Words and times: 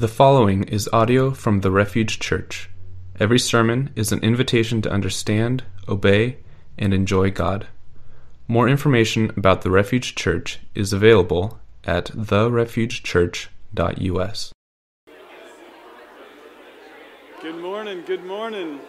The 0.00 0.08
following 0.08 0.64
is 0.64 0.88
audio 0.94 1.30
from 1.30 1.60
the 1.60 1.70
Refuge 1.70 2.18
Church. 2.20 2.70
Every 3.18 3.38
sermon 3.38 3.90
is 3.94 4.12
an 4.12 4.20
invitation 4.20 4.80
to 4.80 4.90
understand, 4.90 5.62
obey, 5.86 6.38
and 6.78 6.94
enjoy 6.94 7.30
God. 7.30 7.66
More 8.48 8.66
information 8.66 9.30
about 9.36 9.60
the 9.60 9.70
Refuge 9.70 10.14
Church 10.14 10.60
is 10.74 10.94
available 10.94 11.60
at 11.84 12.06
therefugechurch.us. 12.06 14.52
Good 17.42 17.56
morning, 17.56 18.02
good 18.06 18.24
morning. 18.24 18.80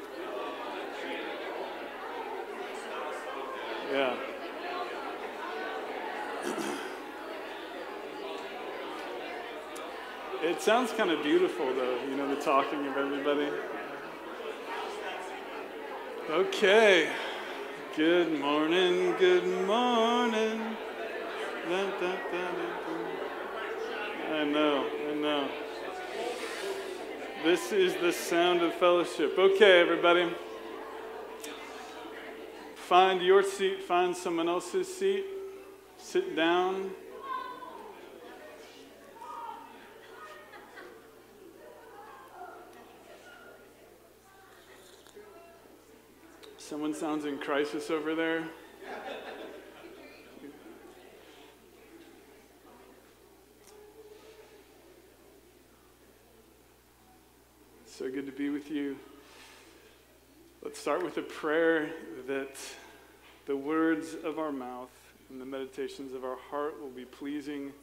Yeah. 3.91 4.30
It 10.44 10.60
sounds 10.60 10.92
kind 10.94 11.12
of 11.12 11.21
beautiful, 11.21 11.68
though, 11.68 12.04
you 12.04 12.16
know, 12.16 12.34
the 12.34 12.41
talking 12.41 12.88
of 12.88 12.98
everybody. 12.98 13.48
Okay. 16.31 17.09
Good 17.95 18.40
morning, 18.40 19.14
good 19.20 19.45
morning. 19.67 20.76
Da, 21.70 21.90
da, 22.00 22.16
da, 22.31 22.48
I 24.31 24.44
know, 24.45 24.88
I 25.12 25.14
know. 25.14 25.48
This 27.44 27.72
is 27.72 27.94
the 27.98 28.12
sound 28.12 28.64
of 28.64 28.73
fellowship. 28.73 29.38
Okay, 29.38 29.80
everybody. 29.80 30.34
Find 32.73 33.22
your 33.22 33.44
seat, 33.44 33.84
find 33.84 34.17
someone 34.17 34.50
else's 34.50 34.92
seat, 34.92 35.23
sit 35.98 36.36
down. 36.36 36.89
Someone 46.72 46.94
sounds 46.94 47.25
in 47.25 47.38
crisis 47.38 47.91
over 47.91 48.16
there. 48.16 48.45
So 57.86 58.09
good 58.09 58.25
to 58.25 58.31
be 58.31 58.50
with 58.50 58.72
you. 58.72 58.95
Let's 60.63 60.80
start 60.80 61.03
with 61.03 61.17
a 61.17 61.22
prayer 61.22 61.89
that 62.28 62.55
the 63.47 63.58
words 63.58 64.16
of 64.23 64.39
our 64.39 64.53
mouth 64.53 64.94
and 65.30 65.41
the 65.41 65.45
meditations 65.45 66.13
of 66.13 66.23
our 66.23 66.38
heart 66.38 66.81
will 66.81 66.88
be 66.88 67.03
pleasing 67.03 67.73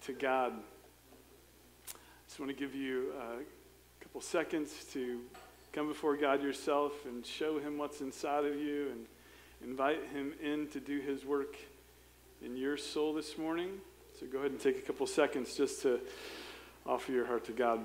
to 0.00 0.12
God. 0.12 0.52
I 0.52 1.92
just 2.26 2.40
want 2.40 2.50
to 2.50 2.58
give 2.58 2.74
you 2.74 3.12
a 3.20 4.02
couple 4.02 4.20
seconds 4.20 4.84
to 4.94 5.20
come 5.74 5.88
before 5.88 6.16
God 6.16 6.40
yourself 6.40 6.92
and 7.04 7.26
show 7.26 7.58
Him 7.58 7.78
what's 7.78 8.00
inside 8.00 8.44
of 8.44 8.54
you 8.54 8.90
and 8.92 9.06
invite 9.68 9.98
Him 10.12 10.32
in 10.40 10.68
to 10.68 10.78
do 10.78 11.00
His 11.00 11.24
work 11.24 11.56
in 12.44 12.56
your 12.56 12.76
soul 12.76 13.12
this 13.12 13.36
morning. 13.36 13.80
So 14.20 14.26
go 14.26 14.38
ahead 14.38 14.52
and 14.52 14.60
take 14.60 14.78
a 14.78 14.82
couple 14.82 15.04
seconds 15.08 15.56
just 15.56 15.82
to 15.82 15.98
offer 16.86 17.10
your 17.10 17.26
heart 17.26 17.44
to 17.46 17.52
God. 17.52 17.80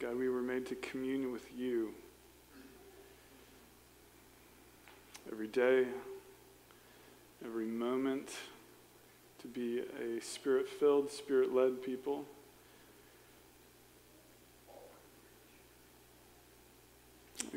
God, 0.00 0.16
we 0.16 0.30
were 0.30 0.40
made 0.40 0.64
to 0.68 0.76
commune 0.76 1.30
with 1.30 1.46
you 1.54 1.92
every 5.30 5.46
day, 5.46 5.84
every 7.44 7.66
moment, 7.66 8.30
to 9.42 9.46
be 9.46 9.80
a 9.80 10.18
spirit 10.22 10.70
filled, 10.70 11.10
spirit 11.10 11.54
led 11.54 11.82
people. 11.82 12.24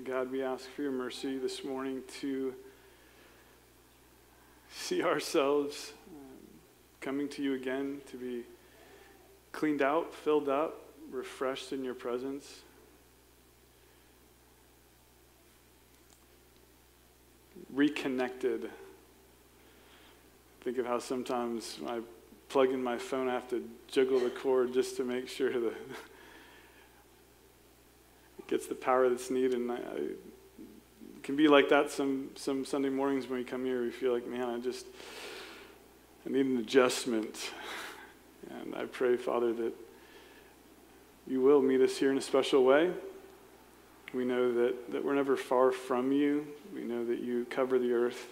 God, 0.04 0.30
we 0.30 0.44
ask 0.44 0.70
for 0.70 0.82
your 0.82 0.92
mercy 0.92 1.38
this 1.38 1.64
morning 1.64 2.02
to 2.20 2.54
see 4.70 5.02
ourselves 5.06 5.94
um, 6.10 6.50
coming 7.00 7.30
to 7.30 7.42
you 7.42 7.54
again, 7.54 8.02
to 8.12 8.18
be 8.18 8.44
cleaned 9.54 9.82
out, 9.82 10.14
filled 10.14 10.50
up, 10.50 10.83
refreshed 11.12 11.74
in 11.74 11.84
your 11.84 11.94
presence. 11.94 12.62
Reconnected. 17.72 18.70
Think 20.62 20.78
of 20.78 20.86
how 20.86 21.00
sometimes 21.00 21.80
I 21.88 22.00
plug 22.50 22.70
in 22.72 22.84
my 22.84 22.98
phone, 22.98 23.28
I 23.28 23.34
have 23.34 23.50
to 23.50 23.68
jiggle 23.88 24.20
the 24.20 24.30
cord 24.30 24.74
just 24.74 24.96
to 24.98 25.04
make 25.04 25.28
sure 25.28 25.52
that 25.52 25.68
it 25.68 25.76
gets 28.48 28.68
the 28.68 28.76
power 28.76 29.10
that's 29.10 29.32
needed. 29.32 29.54
And 29.54 29.72
I, 29.72 29.76
I 29.76 30.10
can 31.24 31.36
be 31.36 31.48
like 31.48 31.70
that 31.70 31.90
some, 31.90 32.30
some 32.36 32.64
Sunday 32.64 32.90
mornings 32.90 33.28
when 33.28 33.40
we 33.40 33.44
come 33.44 33.66
here. 33.66 33.82
We 33.82 33.90
feel 33.92 34.14
like, 34.14 34.28
man, 34.28 34.50
I 34.50 34.60
just 34.60 34.86
I 36.26 36.30
need 36.30 36.46
an 36.46 36.58
adjustment. 36.58 37.52
And 38.50 38.76
I 38.76 38.86
pray, 38.86 39.18
Father, 39.18 39.52
that 39.54 39.74
you 41.28 41.42
will 41.42 41.62
meet 41.62 41.82
us 41.82 41.98
here 41.98 42.12
in 42.12 42.18
a 42.18 42.22
special 42.22 42.64
way. 42.64 42.92
We 44.14 44.26
know 44.26 44.54
that, 44.54 44.92
that 44.92 45.04
we're 45.04 45.16
never 45.16 45.36
far 45.36 45.72
from 45.72 46.12
you. 46.12 46.46
We 46.74 46.84
know 46.84 47.06
that 47.06 47.20
you 47.20 47.46
cover 47.50 47.80
the 47.80 47.94
earth. 47.94 48.28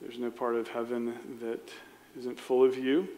There's 0.00 0.18
no 0.18 0.30
part 0.30 0.56
of 0.56 0.68
heaven 0.68 1.14
that 1.40 1.68
isn't 2.18 2.40
full 2.40 2.64
of 2.64 2.76
you. 2.76 3.08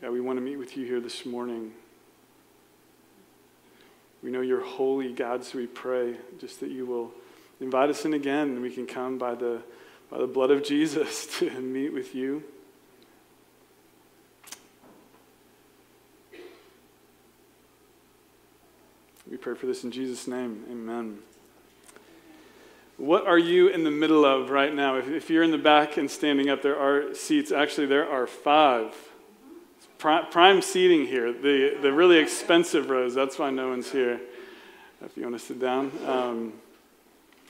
God, 0.00 0.12
we 0.12 0.20
want 0.20 0.36
to 0.36 0.40
meet 0.40 0.56
with 0.56 0.76
you 0.76 0.86
here 0.86 1.00
this 1.00 1.26
morning. 1.26 1.72
We 4.22 4.30
know 4.30 4.40
you're 4.40 4.64
holy, 4.64 5.12
God, 5.12 5.44
so 5.44 5.58
we 5.58 5.66
pray 5.66 6.16
just 6.38 6.60
that 6.60 6.70
you 6.70 6.86
will 6.86 7.10
invite 7.60 7.90
us 7.90 8.04
in 8.04 8.14
again 8.14 8.50
and 8.50 8.62
we 8.62 8.70
can 8.70 8.86
come 8.86 9.18
by 9.18 9.34
the, 9.34 9.62
by 10.10 10.18
the 10.18 10.26
blood 10.26 10.50
of 10.50 10.62
Jesus 10.62 11.26
to 11.38 11.50
meet 11.60 11.92
with 11.92 12.14
you. 12.14 12.44
Pray 19.40 19.54
for 19.54 19.66
this 19.66 19.84
in 19.84 19.90
Jesus' 19.90 20.26
name. 20.26 20.64
Amen. 20.70 21.18
What 22.98 23.26
are 23.26 23.38
you 23.38 23.68
in 23.68 23.84
the 23.84 23.90
middle 23.90 24.26
of 24.26 24.50
right 24.50 24.74
now? 24.74 24.96
If, 24.96 25.08
if 25.08 25.30
you're 25.30 25.42
in 25.42 25.50
the 25.50 25.56
back 25.58 25.96
and 25.96 26.10
standing 26.10 26.50
up, 26.50 26.60
there 26.60 26.78
are 26.78 27.14
seats. 27.14 27.50
Actually, 27.50 27.86
there 27.86 28.06
are 28.06 28.26
five. 28.26 28.94
Prime, 29.96 30.26
prime 30.30 30.60
seating 30.60 31.06
here, 31.06 31.32
the, 31.32 31.78
the 31.80 31.90
really 31.90 32.18
expensive 32.18 32.90
rows. 32.90 33.14
That's 33.14 33.38
why 33.38 33.48
no 33.48 33.70
one's 33.70 33.90
here. 33.90 34.20
If 35.02 35.16
you 35.16 35.22
want 35.22 35.38
to 35.38 35.44
sit 35.44 35.58
down. 35.58 35.90
Um, 36.06 36.52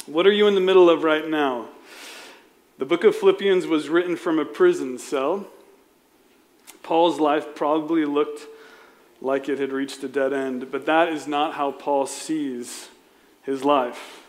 what 0.07 0.25
are 0.29 0.33
you 0.33 0.47
in 0.47 0.55
the 0.55 0.61
middle 0.61 0.89
of 0.89 1.03
right 1.03 1.29
now? 1.29 1.69
The 2.79 2.85
book 2.85 3.03
of 3.03 3.17
Philippians 3.17 3.67
was 3.67 3.89
written 3.89 4.15
from 4.15 4.39
a 4.39 4.45
prison 4.45 4.99
cell. 4.99 5.49
Paul's 6.85 7.19
life 7.19 7.57
probably 7.57 8.05
looked 8.05 8.47
like 9.21 9.49
it 9.49 9.59
had 9.59 9.73
reached 9.73 10.03
a 10.03 10.09
dead 10.09 10.33
end. 10.33 10.71
But 10.71 10.87
that 10.87 11.09
is 11.09 11.27
not 11.27 11.55
how 11.55 11.73
Paul 11.73 12.07
sees 12.07 12.89
his 13.43 13.65
life. 13.65 14.25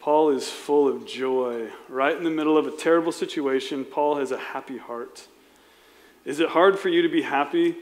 Paul 0.00 0.30
is 0.30 0.48
full 0.48 0.88
of 0.88 1.06
joy. 1.06 1.68
Right 1.88 2.16
in 2.16 2.24
the 2.24 2.30
middle 2.30 2.56
of 2.56 2.66
a 2.66 2.70
terrible 2.70 3.12
situation, 3.12 3.84
Paul 3.84 4.16
has 4.16 4.30
a 4.30 4.38
happy 4.38 4.78
heart. 4.78 5.26
Is 6.24 6.40
it 6.40 6.50
hard 6.50 6.78
for 6.78 6.88
you 6.88 7.02
to 7.02 7.08
be 7.08 7.22
happy 7.22 7.76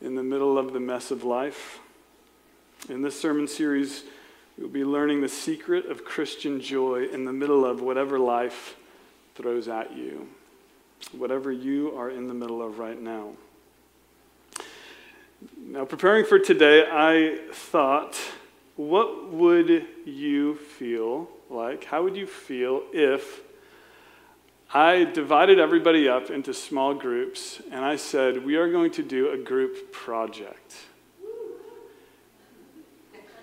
in 0.00 0.14
the 0.14 0.22
middle 0.22 0.58
of 0.58 0.72
the 0.72 0.80
mess 0.80 1.10
of 1.10 1.24
life? 1.24 1.78
In 2.88 3.00
this 3.00 3.18
sermon 3.18 3.48
series, 3.48 4.04
we'll 4.58 4.68
be 4.68 4.84
learning 4.84 5.22
the 5.22 5.28
secret 5.28 5.86
of 5.86 6.04
Christian 6.04 6.60
joy 6.60 7.06
in 7.06 7.24
the 7.24 7.32
middle 7.32 7.64
of 7.64 7.80
whatever 7.80 8.18
life 8.18 8.76
throws 9.34 9.68
at 9.68 9.96
you, 9.96 10.28
whatever 11.12 11.50
you 11.50 11.96
are 11.96 12.10
in 12.10 12.28
the 12.28 12.34
middle 12.34 12.60
of 12.60 12.78
right 12.78 13.00
now. 13.00 13.30
Now, 15.56 15.84
preparing 15.84 16.24
for 16.24 16.38
today, 16.38 16.86
I 16.90 17.40
thought, 17.52 18.16
what 18.76 19.32
would 19.32 19.86
you 20.04 20.56
feel 20.56 21.28
like? 21.50 21.84
How 21.84 22.02
would 22.02 22.16
you 22.16 22.26
feel 22.26 22.82
if 22.92 23.40
I 24.72 25.04
divided 25.04 25.58
everybody 25.58 26.08
up 26.08 26.30
into 26.30 26.52
small 26.52 26.94
groups 26.94 27.60
and 27.70 27.84
I 27.84 27.96
said, 27.96 28.44
We 28.44 28.56
are 28.56 28.70
going 28.70 28.90
to 28.92 29.02
do 29.02 29.30
a 29.30 29.38
group 29.38 29.92
project. 29.92 30.74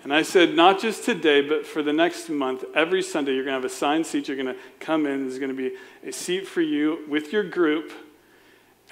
And 0.04 0.12
I 0.12 0.22
said, 0.22 0.56
not 0.56 0.80
just 0.80 1.04
today, 1.04 1.42
but 1.42 1.64
for 1.64 1.80
the 1.80 1.92
next 1.92 2.28
month, 2.28 2.64
every 2.74 3.02
Sunday, 3.02 3.34
you're 3.34 3.44
going 3.44 3.52
to 3.52 3.62
have 3.62 3.64
a 3.64 3.72
assigned 3.72 4.04
seat. 4.04 4.26
You're 4.26 4.36
going 4.36 4.52
to 4.52 4.60
come 4.80 5.06
in. 5.06 5.28
There's 5.28 5.38
going 5.38 5.54
to 5.54 5.70
be 5.70 5.76
a 6.04 6.12
seat 6.12 6.48
for 6.48 6.60
you 6.60 7.04
with 7.08 7.32
your 7.32 7.44
group. 7.44 7.92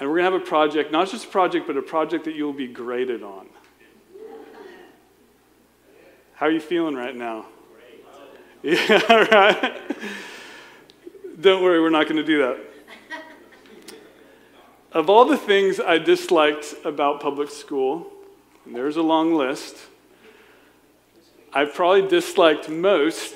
And 0.01 0.09
we're 0.09 0.17
going 0.17 0.31
to 0.31 0.37
have 0.39 0.41
a 0.41 0.49
project, 0.49 0.91
not 0.91 1.09
just 1.09 1.25
a 1.25 1.27
project, 1.27 1.67
but 1.67 1.77
a 1.77 1.81
project 1.83 2.25
that 2.25 2.33
you 2.33 2.43
will 2.43 2.53
be 2.53 2.65
graded 2.65 3.21
on. 3.21 3.47
How 6.33 6.47
are 6.47 6.51
you 6.51 6.59
feeling 6.59 6.95
right 6.95 7.15
now? 7.15 7.45
Yeah, 8.63 9.13
right? 9.31 9.81
Don't 11.39 11.63
worry, 11.63 11.81
we're 11.81 11.89
not 11.89 12.05
going 12.05 12.17
to 12.17 12.23
do 12.23 12.39
that. 12.39 12.57
Of 14.91 15.09
all 15.09 15.25
the 15.25 15.37
things 15.37 15.79
I 15.79 15.97
disliked 15.97 16.75
about 16.83 17.21
public 17.21 17.49
school, 17.49 18.11
and 18.65 18.75
there's 18.75 18.97
a 18.97 19.01
long 19.01 19.33
list, 19.33 19.77
I've 21.53 21.73
probably 21.73 22.07
disliked 22.07 22.69
most 22.69 23.35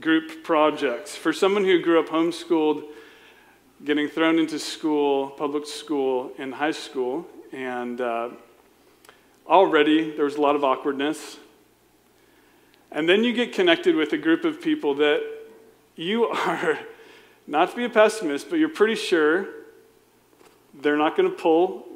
group 0.00 0.42
projects. 0.42 1.14
For 1.14 1.32
someone 1.32 1.64
who 1.64 1.80
grew 1.80 2.00
up 2.00 2.08
homeschooled, 2.08 2.84
getting 3.84 4.08
thrown 4.08 4.38
into 4.38 4.58
school, 4.58 5.30
public 5.30 5.66
school, 5.66 6.32
in 6.38 6.52
high 6.52 6.70
school, 6.70 7.26
and 7.52 8.00
uh, 8.00 8.30
already 9.46 10.14
there 10.16 10.24
was 10.24 10.36
a 10.36 10.40
lot 10.40 10.56
of 10.56 10.64
awkwardness. 10.64 11.36
And 12.90 13.08
then 13.08 13.24
you 13.24 13.32
get 13.32 13.52
connected 13.52 13.94
with 13.94 14.12
a 14.12 14.18
group 14.18 14.44
of 14.44 14.62
people 14.62 14.94
that 14.96 15.22
you 15.94 16.24
are, 16.24 16.78
not 17.46 17.70
to 17.70 17.76
be 17.76 17.84
a 17.84 17.90
pessimist, 17.90 18.48
but 18.48 18.58
you're 18.58 18.68
pretty 18.68 18.94
sure 18.94 19.46
they're 20.80 20.96
not 20.96 21.16
going 21.16 21.30
to 21.30 21.36
pull 21.36 21.86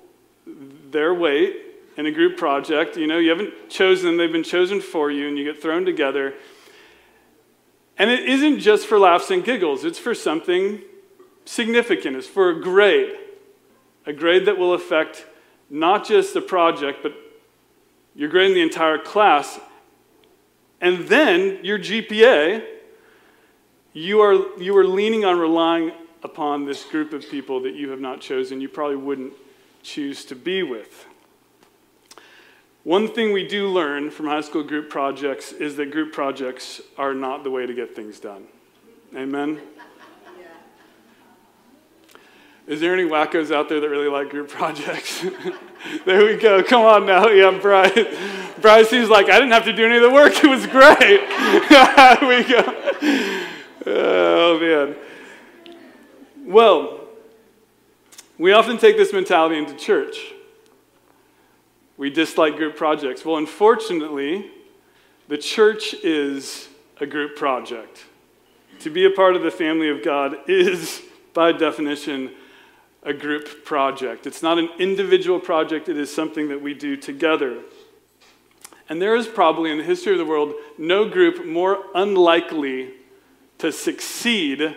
their 0.91 1.15
weight 1.15 1.57
in 1.97 2.07
a 2.07 2.11
group 2.11 2.37
project. 2.37 2.97
You 2.97 3.07
know, 3.07 3.19
you 3.19 3.31
haven't 3.31 3.71
chosen 3.71 4.07
them, 4.07 4.17
they've 4.17 4.33
been 4.33 4.43
chosen 4.43 4.81
for 4.81 5.11
you, 5.11 5.29
and 5.29 5.39
you 5.39 5.45
get 5.45 5.63
thrown 5.63 5.85
together. 5.85 6.35
And 7.99 8.11
it 8.11 8.29
isn't 8.29 8.61
just 8.61 8.87
for 8.87 8.99
laughs 8.99 9.31
and 9.31 9.45
giggles, 9.45 9.85
it's 9.85 9.99
for 9.99 10.15
something 10.15 10.83
significant. 11.45 12.17
It's 12.17 12.27
for 12.27 12.51
a 12.51 12.61
grade, 12.61 13.17
a 14.07 14.13
grade 14.13 14.47
that 14.47 14.59
will 14.59 14.75
affect 14.75 15.27
not 15.69 16.07
just 16.07 16.35
the 16.35 16.41
project, 16.41 17.01
but 17.03 17.15
you're 18.15 18.29
grading 18.29 18.55
the 18.55 18.63
entire 18.63 18.99
class 18.99 19.61
and 20.81 21.07
then 21.09 21.59
your 21.63 21.79
GPA, 21.79 22.65
you 23.93 24.21
are, 24.21 24.59
you 24.59 24.77
are 24.77 24.85
leaning 24.85 25.25
on 25.25 25.39
relying 25.39 25.93
upon 26.23 26.65
this 26.65 26.85
group 26.85 27.13
of 27.13 27.29
people 27.29 27.61
that 27.63 27.75
you 27.75 27.91
have 27.91 28.01
not 28.01 28.21
chosen, 28.21 28.61
you 28.61 28.69
probably 28.69 28.97
wouldn't 28.97 29.35
choose 29.83 30.25
to 30.27 30.35
be 30.35 30.63
with. 30.63 31.07
One 32.83 33.09
thing 33.09 33.33
we 33.33 33.47
do 33.47 33.69
learn 33.69 34.11
from 34.11 34.27
high 34.27 34.41
school 34.41 34.63
group 34.63 34.89
projects 34.89 35.53
is 35.53 35.77
that 35.77 35.91
group 35.91 36.13
projects 36.13 36.81
are 36.97 37.13
not 37.13 37.45
the 37.45 37.51
way 37.51 37.67
to 37.67 37.75
get 37.75 37.95
things 37.95 38.19
done. 38.19 38.47
Amen? 39.15 39.61
Is 42.71 42.79
there 42.79 42.95
any 42.95 43.03
wackos 43.03 43.53
out 43.53 43.69
there 43.69 43.81
that 43.81 43.89
really 43.89 44.07
like 44.07 44.31
group 44.31 44.49
projects? 44.49 45.27
there 46.05 46.25
we 46.25 46.37
go. 46.37 46.63
Come 46.63 46.83
on 46.83 47.05
now. 47.05 47.27
Yeah, 47.27 47.59
Bryce. 47.59 47.99
Bryce, 48.61 48.91
he's 48.91 49.09
like, 49.09 49.27
I 49.29 49.41
didn't 49.41 49.51
have 49.51 49.65
to 49.65 49.73
do 49.73 49.87
any 49.87 49.97
of 49.97 50.03
the 50.03 50.11
work. 50.11 50.33
It 50.45 50.49
was 50.49 50.69
great. 50.69 51.21
we 52.29 52.45
go. 52.45 53.45
Oh, 53.87 54.61
man. 54.61 54.95
Well, 56.47 57.01
we 58.39 58.53
often 58.53 58.79
take 58.79 58.97
this 58.97 59.13
mentality 59.13 59.59
into 59.59 59.75
church. 59.75 60.33
We 61.97 62.09
dislike 62.09 62.55
group 62.55 62.77
projects. 62.77 63.25
Well, 63.25 63.39
unfortunately, 63.39 64.49
the 65.27 65.39
church 65.39 65.93
is 66.05 66.69
a 67.01 67.07
group 67.07 67.35
project. 67.35 68.05
To 68.79 68.91
be 68.91 69.07
a 69.07 69.11
part 69.11 69.35
of 69.35 69.43
the 69.43 69.51
family 69.51 69.89
of 69.89 70.05
God 70.05 70.37
is, 70.49 71.03
by 71.35 71.51
definition, 71.51 72.31
a 73.03 73.13
group 73.13 73.65
project. 73.65 74.27
It's 74.27 74.43
not 74.43 74.59
an 74.59 74.69
individual 74.79 75.41
project, 75.41 75.89
it 75.89 75.97
is 75.97 76.15
something 76.15 76.49
that 76.49 76.61
we 76.61 76.75
do 76.75 76.97
together. 76.97 77.63
And 78.89 79.01
there 79.01 79.15
is 79.15 79.27
probably 79.27 79.71
in 79.71 79.79
the 79.79 79.85
history 79.85 80.13
of 80.13 80.19
the 80.19 80.25
world 80.25 80.53
no 80.77 81.09
group 81.09 81.47
more 81.47 81.85
unlikely 81.95 82.95
to 83.59 83.73
succeed 83.73 84.77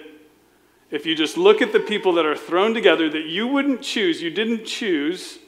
if 0.93 1.07
you 1.07 1.15
just 1.15 1.37
look 1.37 1.59
at 1.59 1.73
the 1.73 1.79
people 1.79 2.13
that 2.13 2.25
are 2.27 2.37
thrown 2.37 2.75
together 2.75 3.09
that 3.09 3.25
you 3.25 3.47
wouldn't 3.47 3.81
choose, 3.81 4.21
you 4.21 4.29
didn't 4.29 4.65
choose, 4.65 5.39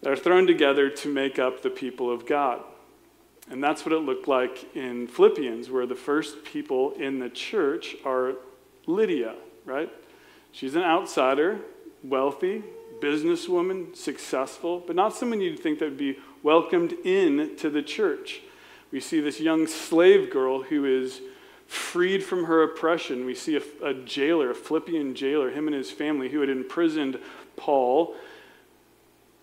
that 0.00 0.10
are 0.10 0.16
thrown 0.16 0.46
together 0.46 0.88
to 0.88 1.12
make 1.12 1.38
up 1.38 1.60
the 1.60 1.68
people 1.68 2.10
of 2.10 2.24
God. 2.24 2.62
And 3.50 3.62
that's 3.62 3.84
what 3.84 3.92
it 3.92 3.98
looked 3.98 4.28
like 4.28 4.74
in 4.74 5.06
Philippians, 5.06 5.68
where 5.68 5.84
the 5.84 5.94
first 5.94 6.44
people 6.44 6.92
in 6.92 7.18
the 7.18 7.28
church 7.28 7.94
are 8.06 8.36
Lydia, 8.86 9.34
right? 9.66 9.92
She's 10.52 10.76
an 10.76 10.82
outsider, 10.82 11.60
wealthy, 12.04 12.62
businesswoman, 13.00 13.96
successful, 13.96 14.82
but 14.86 14.94
not 14.94 15.14
someone 15.14 15.40
you'd 15.40 15.58
think 15.58 15.78
that 15.80 15.86
would 15.86 15.98
be 15.98 16.18
welcomed 16.42 16.92
in 17.04 17.56
to 17.56 17.70
the 17.70 17.82
church. 17.82 18.42
We 18.92 19.00
see 19.00 19.20
this 19.20 19.40
young 19.40 19.66
slave 19.66 20.30
girl 20.30 20.62
who 20.62 20.84
is 20.84 21.20
freed 21.66 22.22
from 22.22 22.44
her 22.44 22.62
oppression. 22.62 23.24
We 23.24 23.34
see 23.34 23.56
a, 23.56 23.62
a 23.84 23.94
jailer, 23.94 24.50
a 24.50 24.54
Philippian 24.54 25.14
jailer, 25.14 25.50
him 25.50 25.66
and 25.66 25.74
his 25.74 25.90
family, 25.90 26.28
who 26.28 26.40
had 26.40 26.50
imprisoned 26.50 27.18
Paul, 27.56 28.14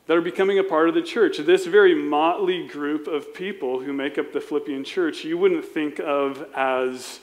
that 0.06 0.16
are 0.16 0.22
becoming 0.22 0.60
a 0.60 0.64
part 0.64 0.90
of 0.90 0.96
the 0.96 1.02
church. 1.02 1.38
This 1.40 1.66
very 1.66 1.96
motley 1.96 2.68
group 2.68 3.08
of 3.08 3.34
people 3.34 3.80
who 3.80 3.94
make 3.94 4.18
up 4.18 4.32
the 4.32 4.42
Philippian 4.42 4.84
church, 4.84 5.24
you 5.24 5.38
wouldn't 5.38 5.66
think 5.66 6.00
of 6.00 6.48
as 6.56 7.20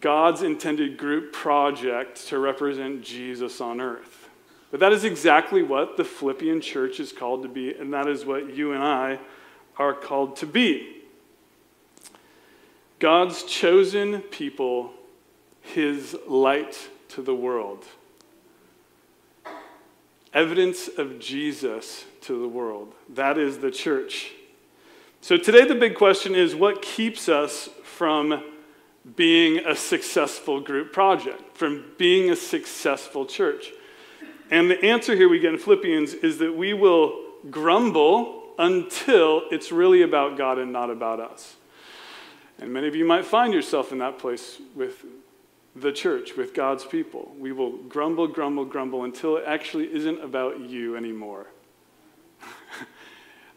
God's 0.00 0.42
intended 0.42 0.96
group 0.96 1.32
project 1.32 2.28
to 2.28 2.38
represent 2.38 3.02
Jesus 3.02 3.60
on 3.60 3.80
earth. 3.80 4.28
But 4.70 4.80
that 4.80 4.92
is 4.92 5.04
exactly 5.04 5.62
what 5.62 5.96
the 5.96 6.04
Philippian 6.04 6.60
church 6.60 6.98
is 6.98 7.12
called 7.12 7.42
to 7.42 7.48
be, 7.48 7.74
and 7.74 7.92
that 7.92 8.08
is 8.08 8.24
what 8.24 8.56
you 8.56 8.72
and 8.72 8.82
I 8.82 9.18
are 9.76 9.92
called 9.92 10.36
to 10.36 10.46
be. 10.46 11.02
God's 12.98 13.42
chosen 13.42 14.20
people, 14.20 14.92
his 15.60 16.16
light 16.26 16.88
to 17.08 17.20
the 17.20 17.34
world. 17.34 17.84
Evidence 20.32 20.88
of 20.88 21.18
Jesus 21.18 22.06
to 22.22 22.40
the 22.40 22.48
world. 22.48 22.94
That 23.10 23.36
is 23.36 23.58
the 23.58 23.70
church. 23.70 24.30
So 25.20 25.36
today, 25.36 25.66
the 25.66 25.74
big 25.74 25.94
question 25.94 26.34
is 26.34 26.54
what 26.54 26.80
keeps 26.80 27.28
us 27.28 27.68
from 27.84 28.42
being 29.16 29.58
a 29.66 29.74
successful 29.74 30.60
group 30.60 30.92
project, 30.92 31.56
from 31.56 31.84
being 31.98 32.30
a 32.30 32.36
successful 32.36 33.26
church. 33.26 33.72
And 34.50 34.70
the 34.70 34.82
answer 34.84 35.16
here 35.16 35.28
we 35.28 35.38
get 35.38 35.52
in 35.52 35.58
Philippians 35.58 36.14
is 36.14 36.38
that 36.38 36.54
we 36.54 36.74
will 36.74 37.18
grumble 37.50 38.52
until 38.58 39.42
it's 39.50 39.72
really 39.72 40.02
about 40.02 40.36
God 40.36 40.58
and 40.58 40.72
not 40.72 40.90
about 40.90 41.20
us. 41.20 41.56
And 42.58 42.72
many 42.72 42.86
of 42.86 42.94
you 42.94 43.04
might 43.04 43.24
find 43.24 43.52
yourself 43.52 43.92
in 43.92 43.98
that 43.98 44.18
place 44.18 44.60
with 44.74 45.04
the 45.74 45.90
church, 45.90 46.36
with 46.36 46.54
God's 46.54 46.84
people. 46.84 47.34
We 47.38 47.52
will 47.52 47.78
grumble, 47.78 48.28
grumble, 48.28 48.64
grumble 48.64 49.04
until 49.04 49.36
it 49.38 49.44
actually 49.46 49.92
isn't 49.92 50.22
about 50.22 50.60
you 50.60 50.96
anymore. 50.96 51.46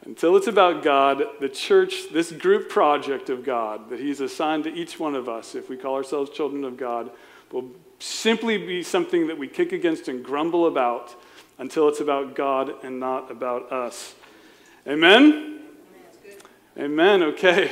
Until 0.06 0.38
it's 0.38 0.48
about 0.48 0.84
God, 0.84 1.24
the 1.40 1.50
church, 1.50 2.12
this 2.14 2.32
group 2.32 2.70
project 2.70 3.30
of 3.30 3.44
God 3.44 3.90
that 3.90 4.00
He's 4.00 4.22
assigned 4.22 4.64
to 4.66 4.74
each 4.74 5.00
one 5.00 5.16
of 5.16 5.28
us, 5.28 5.56
if 5.56 5.68
we 5.68 5.78
call 5.78 5.96
ourselves 5.96 6.30
children 6.30 6.64
of 6.64 6.78
God, 6.78 7.10
will 7.52 7.72
simply 8.00 8.58
be 8.58 8.84
something 8.84 9.28
that 9.28 9.38
we 9.38 9.48
kick 9.48 9.72
against 9.72 10.08
and 10.08 10.24
grumble 10.24 10.68
about 10.68 11.16
until 11.58 11.88
it's 11.88 12.02
about 12.02 12.36
God 12.36 12.84
and 12.84 13.00
not 13.00 13.32
about 13.32 13.72
us. 13.72 14.14
Amen? 14.88 15.62
Amen. 16.78 17.24
Okay. 17.24 17.72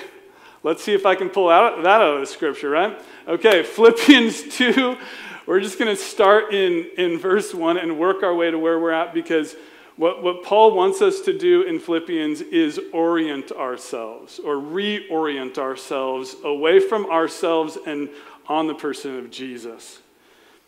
Let's 0.64 0.82
see 0.82 0.94
if 0.94 1.06
I 1.06 1.14
can 1.16 1.30
pull 1.30 1.50
out 1.50 1.84
that 1.84 2.02
out 2.02 2.16
of 2.16 2.22
the 2.22 2.26
scripture, 2.26 2.70
right? 2.70 3.00
Okay, 3.28 3.64
Philippians 3.64 4.44
2. 4.58 4.98
We're 5.46 5.60
just 5.60 5.78
going 5.78 5.94
to 5.94 6.02
start 6.02 6.54
in, 6.54 6.90
in 6.98 7.20
verse 7.20 7.54
1 7.54 7.78
and 7.78 8.00
work 8.00 8.24
our 8.24 8.34
way 8.34 8.50
to 8.50 8.58
where 8.58 8.80
we're 8.80 8.92
at 8.92 9.14
because 9.14 9.58
what, 9.96 10.24
what 10.24 10.44
Paul 10.44 10.76
wants 10.76 11.02
us 11.02 11.22
to 11.22 11.38
do 11.38 11.64
in 11.64 11.80
Philippians 11.80 12.42
is 12.42 12.80
orient 12.92 13.52
ourselves 13.52 14.40
or 14.40 14.56
reorient 14.56 15.58
ourselves 15.58 16.36
away 16.44 16.80
from 16.80 17.06
ourselves 17.08 17.78
and 17.86 18.10
on 18.48 18.68
the 18.68 18.74
person 18.74 19.18
of 19.18 19.30
Jesus. 19.30 20.00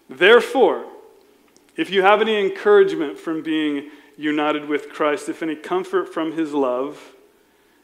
Therefore, 0.10 0.86
if 1.76 1.90
you 1.90 2.04
have 2.04 2.22
any 2.22 2.40
encouragement 2.40 3.18
from 3.18 3.42
being 3.42 3.90
united 4.16 4.68
with 4.68 4.90
Christ, 4.90 5.28
if 5.28 5.42
any 5.42 5.56
comfort 5.56 6.14
from 6.14 6.32
his 6.32 6.54
love, 6.54 7.14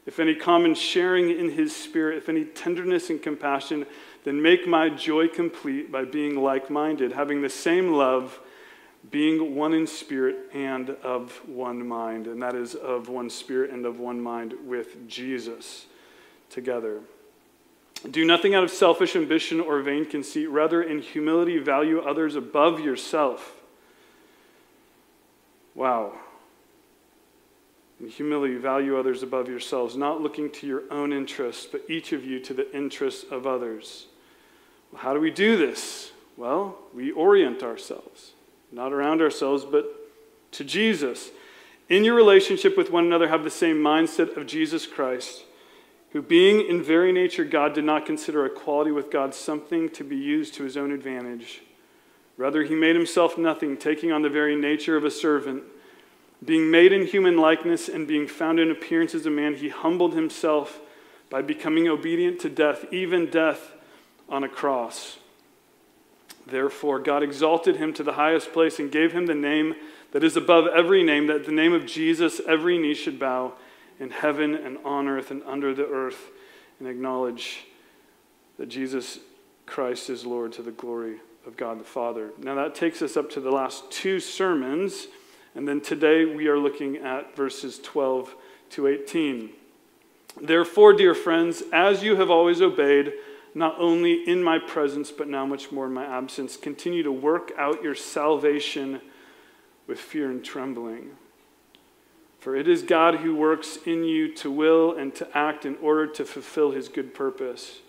if 0.06 0.20
any 0.20 0.36
common 0.36 0.76
sharing 0.76 1.30
in 1.30 1.50
his 1.50 1.76
spirit, 1.76 2.18
if 2.18 2.30
any 2.30 2.46
tenderness 2.46 3.10
and 3.10 3.22
compassion, 3.22 3.86
then 4.24 4.42
make 4.42 4.68
my 4.68 4.90
joy 4.90 5.28
complete 5.28 5.92
by 5.92 6.06
being 6.06 6.36
like 6.36 6.70
minded, 6.70 7.12
having 7.12 7.42
the 7.42 7.50
same 7.50 7.94
love, 7.94 8.40
being 9.10 9.56
one 9.56 9.74
in 9.74 9.88
spirit 9.88 10.36
and 10.54 10.92
of 10.92 11.42
one 11.48 11.88
mind. 11.88 12.28
And 12.28 12.42
that 12.42 12.56
is 12.56 12.76
of 12.76 13.10
one 13.10 13.30
spirit 13.30 13.72
and 13.72 13.86
of 13.86 14.00
one 14.00 14.22
mind 14.22 14.54
with 14.66 15.08
Jesus 15.08 15.88
together. 16.50 17.00
Do 18.10 18.26
nothing 18.26 18.56
out 18.56 18.64
of 18.64 18.72
selfish 18.72 19.16
ambition 19.16 19.60
or 19.60 19.82
vain 19.82 20.06
conceit. 20.06 20.48
Rather, 20.48 20.82
in 20.82 21.00
humility, 21.00 21.58
value 21.60 22.00
others 22.00 22.36
above 22.36 22.80
yourself. 22.80 23.54
Wow. 25.76 26.14
In 28.00 28.08
humility, 28.08 28.56
value 28.56 28.98
others 28.98 29.22
above 29.22 29.48
yourselves, 29.48 29.96
not 29.96 30.22
looking 30.22 30.50
to 30.52 30.68
your 30.68 30.84
own 30.90 31.14
interests, 31.14 31.68
but 31.72 31.84
each 31.88 32.12
of 32.12 32.26
you 32.26 32.40
to 32.40 32.54
the 32.54 32.76
interests 32.76 33.24
of 33.30 33.46
others. 33.46 34.08
Well, 34.92 35.04
how 35.04 35.14
do 35.14 35.20
we 35.20 35.30
do 35.30 35.56
this? 35.56 36.12
Well, 36.36 36.78
we 36.94 37.12
orient 37.12 37.62
ourselves, 37.62 38.32
not 38.72 38.94
around 38.94 39.22
ourselves, 39.22 39.66
but 39.66 39.86
to 40.54 40.64
Jesus. 40.64 41.32
In 41.90 42.04
your 42.04 42.16
relationship 42.16 42.78
with 42.78 42.92
one 42.92 43.06
another, 43.06 43.28
have 43.28 43.44
the 43.44 43.50
same 43.50 43.78
mindset 43.78 44.38
of 44.38 44.48
Jesus 44.48 44.88
Christ, 44.88 45.44
who, 46.12 46.22
being 46.22 46.66
in 46.66 46.82
very 46.84 47.12
nature 47.12 47.46
God, 47.46 47.74
did 47.74 47.84
not 47.84 48.06
consider 48.06 48.46
equality 48.46 48.92
with 48.92 49.12
God 49.12 49.34
something 49.34 49.90
to 49.90 50.04
be 50.04 50.16
used 50.16 50.54
to 50.56 50.64
his 50.64 50.78
own 50.78 50.92
advantage. 50.92 51.62
Rather, 52.38 52.64
he 52.64 52.76
made 52.76 52.96
himself 52.96 53.38
nothing, 53.38 53.78
taking 53.78 54.12
on 54.12 54.22
the 54.22 54.30
very 54.30 54.56
nature 54.56 54.96
of 54.96 55.04
a 55.04 55.12
servant 55.12 55.64
being 56.44 56.72
made 56.72 56.92
in 56.92 57.06
human 57.06 57.38
likeness 57.38 57.88
and 57.88 58.08
being 58.08 58.28
found 58.28 58.60
in 58.60 58.72
appearance 58.72 59.14
as 59.14 59.26
a 59.26 59.30
man, 59.30 59.56
he 59.56 59.70
humbled 59.70 60.16
himself 60.16 60.80
by 61.30 61.42
becoming 61.42 61.88
obedient 61.88 62.40
to 62.40 62.50
death, 62.50 62.86
even 62.92 63.30
death 63.30 63.74
on 64.28 64.44
a 64.44 64.50
cross. 64.50 65.20
Therefore, 66.52 67.00
God 67.00 67.24
exalted 67.24 67.78
him 67.78 67.94
to 67.94 68.04
the 68.04 68.14
highest 68.14 68.54
place 68.54 68.78
and 68.78 68.92
gave 68.92 69.14
him 69.14 69.26
the 69.26 69.34
name 69.34 69.74
that 70.12 70.24
is 70.24 70.38
above 70.38 70.68
every 70.68 71.02
name, 71.02 71.28
that 71.28 71.46
the 71.46 71.52
name 71.52 71.74
of 71.74 71.86
Jesus 71.86 72.40
every 72.48 72.78
knee 72.78 72.94
should 72.94 73.18
bow 73.18 73.54
in 74.00 74.12
heaven 74.12 74.54
and 74.54 74.78
on 74.86 75.08
earth 75.08 75.32
and 75.32 75.42
under 75.48 75.74
the 75.74 75.88
earth, 75.88 76.30
and 76.80 76.88
acknowledge 76.88 77.66
that 78.58 78.70
Jesus 78.70 79.20
Christ 79.66 80.10
is 80.10 80.26
Lord 80.26 80.52
to 80.54 80.62
the 80.62 80.72
glory 80.72 81.18
of 81.48 81.58
God 81.58 81.80
the 81.80 81.84
Father. 81.84 82.32
Now, 82.38 82.56
that 82.56 82.76
takes 82.76 83.02
us 83.02 83.18
up 83.18 83.32
to 83.32 83.40
the 83.40 83.52
last 83.52 83.90
two 83.90 84.20
sermons 84.20 85.08
and 85.56 85.68
then 85.68 85.82
today 85.82 86.26
we 86.26 86.48
are 86.48 86.58
looking 86.58 86.98
at 86.98 87.36
verses 87.36 87.80
12 87.80 88.34
to 88.72 88.88
18. 88.88 89.50
Therefore, 90.42 90.94
dear 90.94 91.14
friends, 91.14 91.62
as 91.74 92.04
you 92.04 92.16
have 92.16 92.32
always 92.32 92.62
obeyed, 92.62 93.12
not 93.54 93.76
only 93.78 94.28
in 94.28 94.44
my 94.44 94.60
presence, 94.60 95.12
but 95.12 95.28
now 95.28 95.46
much 95.46 95.72
more 95.72 95.86
in 95.86 95.94
my 95.94 96.06
absence, 96.06 96.56
continue 96.58 97.04
to 97.04 97.12
work 97.12 97.52
out 97.58 97.84
your 97.84 97.96
salvation 97.96 99.02
with 99.88 100.00
fear 100.00 100.30
and 100.30 100.44
trembling. 100.44 101.12
For 102.40 102.56
it 102.56 102.68
is 102.68 102.82
God 102.82 103.18
who 103.18 103.36
works 103.36 103.78
in 103.86 104.04
you 104.04 104.34
to 104.36 104.50
will 104.50 104.96
and 104.96 105.14
to 105.16 105.38
act 105.38 105.66
in 105.66 105.78
order 105.82 106.08
to 106.08 106.26
fulfill 106.26 106.72
his 106.72 106.88
good 106.88 107.14
purpose. 107.14 107.80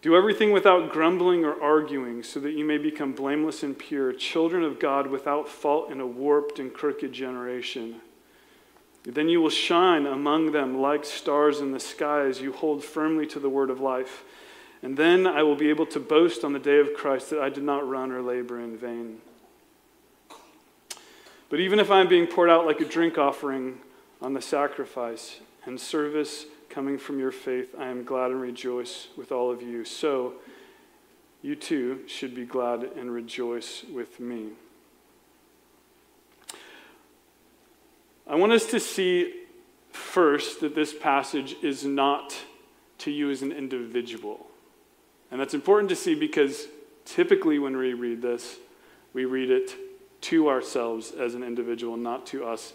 Do 0.00 0.14
everything 0.14 0.52
without 0.52 0.92
grumbling 0.92 1.44
or 1.44 1.60
arguing, 1.60 2.22
so 2.22 2.38
that 2.38 2.52
you 2.52 2.64
may 2.64 2.78
become 2.78 3.14
blameless 3.14 3.64
and 3.64 3.76
pure, 3.76 4.12
children 4.12 4.62
of 4.62 4.78
God 4.78 5.08
without 5.08 5.48
fault 5.48 5.90
in 5.90 6.00
a 6.00 6.06
warped 6.06 6.60
and 6.60 6.72
crooked 6.72 7.12
generation. 7.12 8.00
Then 9.10 9.30
you 9.30 9.40
will 9.40 9.50
shine 9.50 10.04
among 10.04 10.52
them 10.52 10.80
like 10.80 11.04
stars 11.04 11.60
in 11.60 11.72
the 11.72 11.80
sky 11.80 12.26
as 12.26 12.42
you 12.42 12.52
hold 12.52 12.84
firmly 12.84 13.26
to 13.28 13.40
the 13.40 13.48
word 13.48 13.70
of 13.70 13.80
life. 13.80 14.22
And 14.82 14.96
then 14.96 15.26
I 15.26 15.42
will 15.42 15.56
be 15.56 15.70
able 15.70 15.86
to 15.86 15.98
boast 15.98 16.44
on 16.44 16.52
the 16.52 16.58
day 16.58 16.78
of 16.78 16.92
Christ 16.94 17.30
that 17.30 17.40
I 17.40 17.48
did 17.48 17.64
not 17.64 17.88
run 17.88 18.12
or 18.12 18.20
labor 18.20 18.60
in 18.60 18.76
vain. 18.76 19.20
But 21.48 21.60
even 21.60 21.80
if 21.80 21.90
I'm 21.90 22.06
being 22.06 22.26
poured 22.26 22.50
out 22.50 22.66
like 22.66 22.80
a 22.80 22.84
drink 22.84 23.16
offering 23.16 23.78
on 24.20 24.34
the 24.34 24.42
sacrifice 24.42 25.40
and 25.64 25.80
service 25.80 26.44
coming 26.68 26.98
from 26.98 27.18
your 27.18 27.32
faith, 27.32 27.74
I 27.78 27.86
am 27.86 28.04
glad 28.04 28.30
and 28.30 28.42
rejoice 28.42 29.08
with 29.16 29.32
all 29.32 29.50
of 29.50 29.62
you. 29.62 29.86
So, 29.86 30.34
you 31.40 31.56
too 31.56 32.00
should 32.06 32.34
be 32.34 32.44
glad 32.44 32.82
and 32.82 33.10
rejoice 33.10 33.84
with 33.90 34.20
me. 34.20 34.50
I 38.28 38.36
want 38.36 38.52
us 38.52 38.66
to 38.66 38.80
see 38.80 39.34
first 39.90 40.60
that 40.60 40.74
this 40.74 40.92
passage 40.92 41.56
is 41.62 41.84
not 41.84 42.36
to 42.98 43.10
you 43.10 43.30
as 43.30 43.42
an 43.42 43.52
individual. 43.52 44.46
And 45.30 45.40
that's 45.40 45.54
important 45.54 45.88
to 45.90 45.96
see 45.96 46.14
because 46.14 46.66
typically 47.04 47.58
when 47.58 47.76
we 47.76 47.94
read 47.94 48.22
this, 48.22 48.56
we 49.14 49.24
read 49.24 49.50
it 49.50 49.74
to 50.20 50.48
ourselves 50.48 51.12
as 51.12 51.34
an 51.34 51.42
individual, 51.42 51.96
not 51.96 52.26
to 52.26 52.44
us 52.44 52.72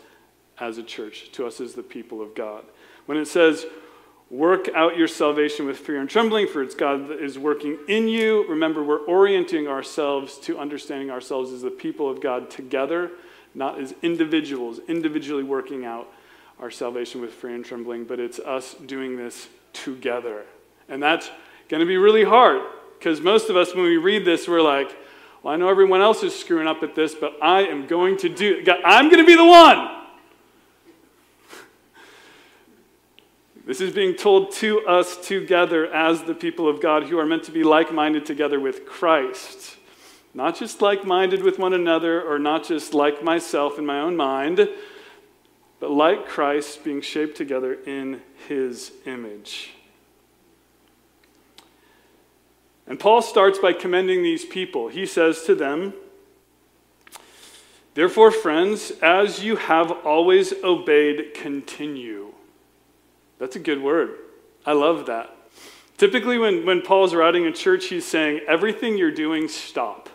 as 0.59 0.77
a 0.77 0.83
church, 0.83 1.31
to 1.33 1.45
us 1.45 1.59
as 1.59 1.73
the 1.73 1.83
people 1.83 2.21
of 2.21 2.35
God. 2.35 2.63
When 3.05 3.17
it 3.17 3.27
says, 3.27 3.65
Work 4.33 4.69
out 4.73 4.97
your 4.97 5.07
salvation 5.07 5.67
with 5.67 5.77
fear 5.77 5.99
and 5.99 6.09
trembling, 6.09 6.47
for 6.47 6.63
it's 6.63 6.73
God 6.73 7.07
that 7.09 7.23
is 7.23 7.37
working 7.37 7.77
in 7.87 8.07
you. 8.07 8.47
Remember, 8.47 8.83
we're 8.83 9.05
orienting 9.05 9.67
ourselves 9.67 10.39
to 10.39 10.57
understanding 10.57 11.11
ourselves 11.11 11.51
as 11.51 11.61
the 11.61 11.69
people 11.69 12.09
of 12.09 12.19
God 12.19 12.49
together, 12.49 13.11
not 13.55 13.79
as 13.79 13.93
individuals, 14.01 14.79
individually 14.87 15.43
working 15.43 15.85
out 15.85 16.07
our 16.59 16.71
salvation 16.71 17.21
with 17.21 17.33
fear 17.33 17.55
and 17.55 17.65
trembling, 17.65 18.05
but 18.05 18.19
it's 18.19 18.39
us 18.39 18.75
doing 18.85 19.17
this 19.17 19.47
together. 19.73 20.43
And 20.89 21.01
that's 21.01 21.29
going 21.69 21.81
to 21.81 21.85
be 21.85 21.97
really 21.97 22.23
hard 22.23 22.61
because 22.97 23.19
most 23.21 23.49
of 23.49 23.57
us, 23.57 23.75
when 23.75 23.83
we 23.83 23.97
read 23.97 24.25
this, 24.25 24.47
we're 24.47 24.61
like, 24.61 24.95
well, 25.41 25.53
I 25.53 25.57
know 25.57 25.67
everyone 25.67 26.01
else 26.01 26.23
is 26.23 26.33
screwing 26.37 26.67
up 26.67 26.83
at 26.83 26.95
this, 26.95 27.13
but 27.13 27.37
I 27.41 27.63
am 27.63 27.85
going 27.85 28.15
to 28.17 28.29
do, 28.29 28.63
I'm 28.85 29.09
going 29.09 29.21
to 29.21 29.27
be 29.27 29.35
the 29.35 29.45
one. 29.45 29.89
This 33.65 33.79
is 33.79 33.93
being 33.93 34.15
told 34.15 34.51
to 34.55 34.85
us 34.85 35.15
together 35.25 35.87
as 35.87 36.23
the 36.23 36.33
people 36.33 36.67
of 36.67 36.81
God 36.81 37.03
who 37.03 37.17
are 37.17 37.25
meant 37.25 37.43
to 37.43 37.51
be 37.51 37.63
like 37.63 37.93
minded 37.93 38.25
together 38.25 38.59
with 38.59 38.85
Christ. 38.85 39.77
Not 40.33 40.57
just 40.57 40.81
like 40.81 41.05
minded 41.05 41.43
with 41.43 41.59
one 41.59 41.73
another 41.73 42.21
or 42.21 42.39
not 42.39 42.63
just 42.63 42.93
like 42.93 43.23
myself 43.23 43.77
in 43.77 43.85
my 43.85 43.99
own 43.99 44.15
mind, 44.15 44.67
but 45.79 45.91
like 45.91 46.27
Christ 46.27 46.83
being 46.83 47.01
shaped 47.01 47.37
together 47.37 47.73
in 47.73 48.21
his 48.47 48.91
image. 49.05 49.73
And 52.87 52.99
Paul 52.99 53.21
starts 53.21 53.59
by 53.59 53.73
commending 53.73 54.23
these 54.23 54.43
people. 54.43 54.87
He 54.89 55.05
says 55.05 55.43
to 55.43 55.55
them, 55.55 55.93
Therefore, 57.93 58.31
friends, 58.31 58.91
as 59.03 59.43
you 59.43 59.55
have 59.55 59.91
always 60.05 60.51
obeyed, 60.63 61.35
continue. 61.35 62.33
That's 63.37 63.55
a 63.55 63.59
good 63.59 63.81
word. 63.81 64.15
I 64.65 64.73
love 64.73 65.05
that. 65.05 65.35
Typically, 65.97 66.39
when, 66.39 66.65
when 66.65 66.81
Paul's 66.81 67.13
writing 67.13 67.45
in 67.45 67.53
church, 67.53 67.85
he's 67.85 68.05
saying, 68.05 68.41
everything 68.47 68.97
you're 68.97 69.11
doing, 69.11 69.47
stop. 69.47 70.09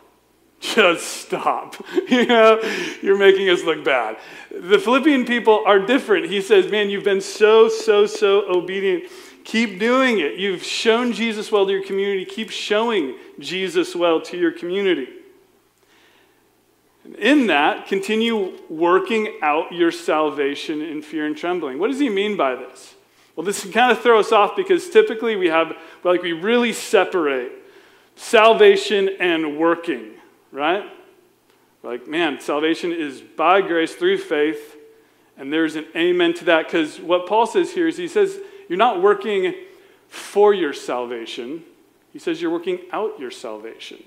Just 0.61 1.07
stop. 1.07 1.77
you 2.09 2.27
know, 2.27 2.61
you're 3.03 3.19
making 3.19 3.49
us 3.49 3.63
look 3.63 3.85
bad. 3.85 4.19
The 4.51 4.79
Philippian 4.79 5.25
people 5.25 5.63
are 5.67 5.79
different. 5.79 6.31
He 6.31 6.41
says, 6.41 6.71
man, 6.71 6.91
you've 6.91 7.05
been 7.05 7.21
so, 7.21 7.69
so, 7.69 8.07
so 8.07 8.49
obedient. 8.49 9.05
Keep 9.45 9.79
doing 9.79 10.19
it. 10.19 10.39
You've 10.39 10.63
shown 10.63 11.13
Jesus 11.13 11.51
well 11.51 11.65
to 11.65 11.73
your 11.73 11.85
community. 11.85 12.25
Keep 12.25 12.51
showing 12.51 13.17
Jesus 13.39 13.95
well 13.95 14.21
to 14.23 14.37
your 14.37 14.53
community. 14.53 15.09
And 17.05 17.15
in 17.15 17.47
that, 17.47 17.87
continue 17.87 18.59
working 18.69 19.39
out 19.41 19.73
your 19.73 19.91
salvation 19.91 20.83
in 20.83 21.01
fear 21.01 21.25
and 21.25 21.37
trembling. 21.37 21.79
What 21.79 21.91
does 21.91 22.01
he 22.01 22.11
mean 22.11 22.37
by 22.37 22.57
this? 22.57 22.95
Well, 23.35 23.47
this 23.47 23.63
can 23.63 23.73
kind 23.73 23.93
of 23.93 24.01
throw 24.01 24.19
us 24.19 24.33
off 24.33 24.57
because 24.57 24.91
typically 24.91 25.37
we 25.37 25.47
have, 25.47 25.75
like, 26.05 26.23
we 26.23 26.33
really 26.33 26.73
separate 26.73 27.53
salvation 28.17 29.09
and 29.21 29.57
working, 29.57 30.15
right? 30.53 30.91
Like, 31.83 32.09
man, 32.09 32.41
salvation 32.41 32.93
is 32.93 33.21
by 33.21 33.61
grace 33.61 33.95
through 33.95 34.19
faith, 34.19 34.77
and 35.37 35.53
there's 35.53 35.77
an 35.77 35.87
amen 35.95 36.35
to 36.35 36.45
that 36.47 36.67
because 36.67 37.01
what 37.01 37.27
Paul 37.27 37.47
says 37.47 37.73
here 37.73 37.87
is 37.87 37.97
he 37.97 38.09
says, 38.09 38.39
you're 38.69 38.79
not 38.79 39.01
working 39.01 39.55
for 40.09 40.53
your 40.53 40.73
salvation, 40.73 41.63
he 42.13 42.19
says 42.19 42.43
you're 42.43 42.51
working 42.51 42.81
out 42.93 43.19
your 43.21 43.31
salvation. 43.31 44.03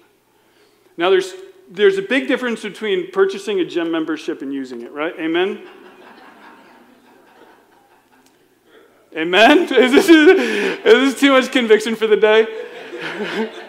Now, 0.97 1.09
there's, 1.09 1.33
there's 1.69 1.97
a 1.97 2.01
big 2.01 2.27
difference 2.27 2.61
between 2.61 3.11
purchasing 3.11 3.59
a 3.59 3.65
gym 3.65 3.91
membership 3.91 4.41
and 4.41 4.53
using 4.53 4.81
it, 4.81 4.91
right? 4.91 5.13
Amen? 5.17 5.61
Amen? 9.15 9.59
Is 9.73 9.91
this, 9.91 10.07
is 10.07 10.83
this 10.83 11.19
too 11.19 11.31
much 11.31 11.51
conviction 11.51 11.97
for 11.97 12.07
the 12.07 12.15
day? 12.15 12.47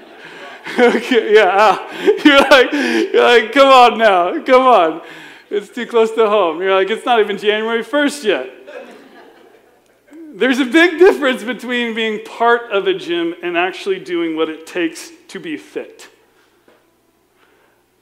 okay, 0.79 1.35
yeah. 1.35 1.51
Ah. 1.53 1.89
You're 2.25 2.41
like, 2.41 2.73
you're 2.73 3.23
like, 3.23 3.53
come 3.53 3.69
on 3.69 3.99
now, 3.99 4.43
come 4.45 4.63
on. 4.63 5.03
It's 5.51 5.69
too 5.69 5.87
close 5.87 6.13
to 6.13 6.29
home. 6.29 6.63
You're 6.63 6.75
like, 6.75 6.89
it's 6.89 7.05
not 7.05 7.21
even 7.21 7.37
January 7.37 7.85
1st 7.85 8.25
yet. 8.25 8.51
There's 10.35 10.61
a 10.61 10.65
big 10.65 10.99
difference 10.99 11.45
between 11.45 11.95
being 11.95 12.25
part 12.25 12.71
of 12.73 12.87
a 12.87 12.95
gym 12.95 13.35
and 13.43 13.57
actually 13.57 13.99
doing 13.99 14.35
what 14.35 14.49
it 14.49 14.67
takes 14.67 15.11
to 15.29 15.39
be 15.39 15.59
fit. 15.59 16.09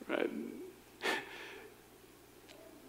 Right? 0.09 0.31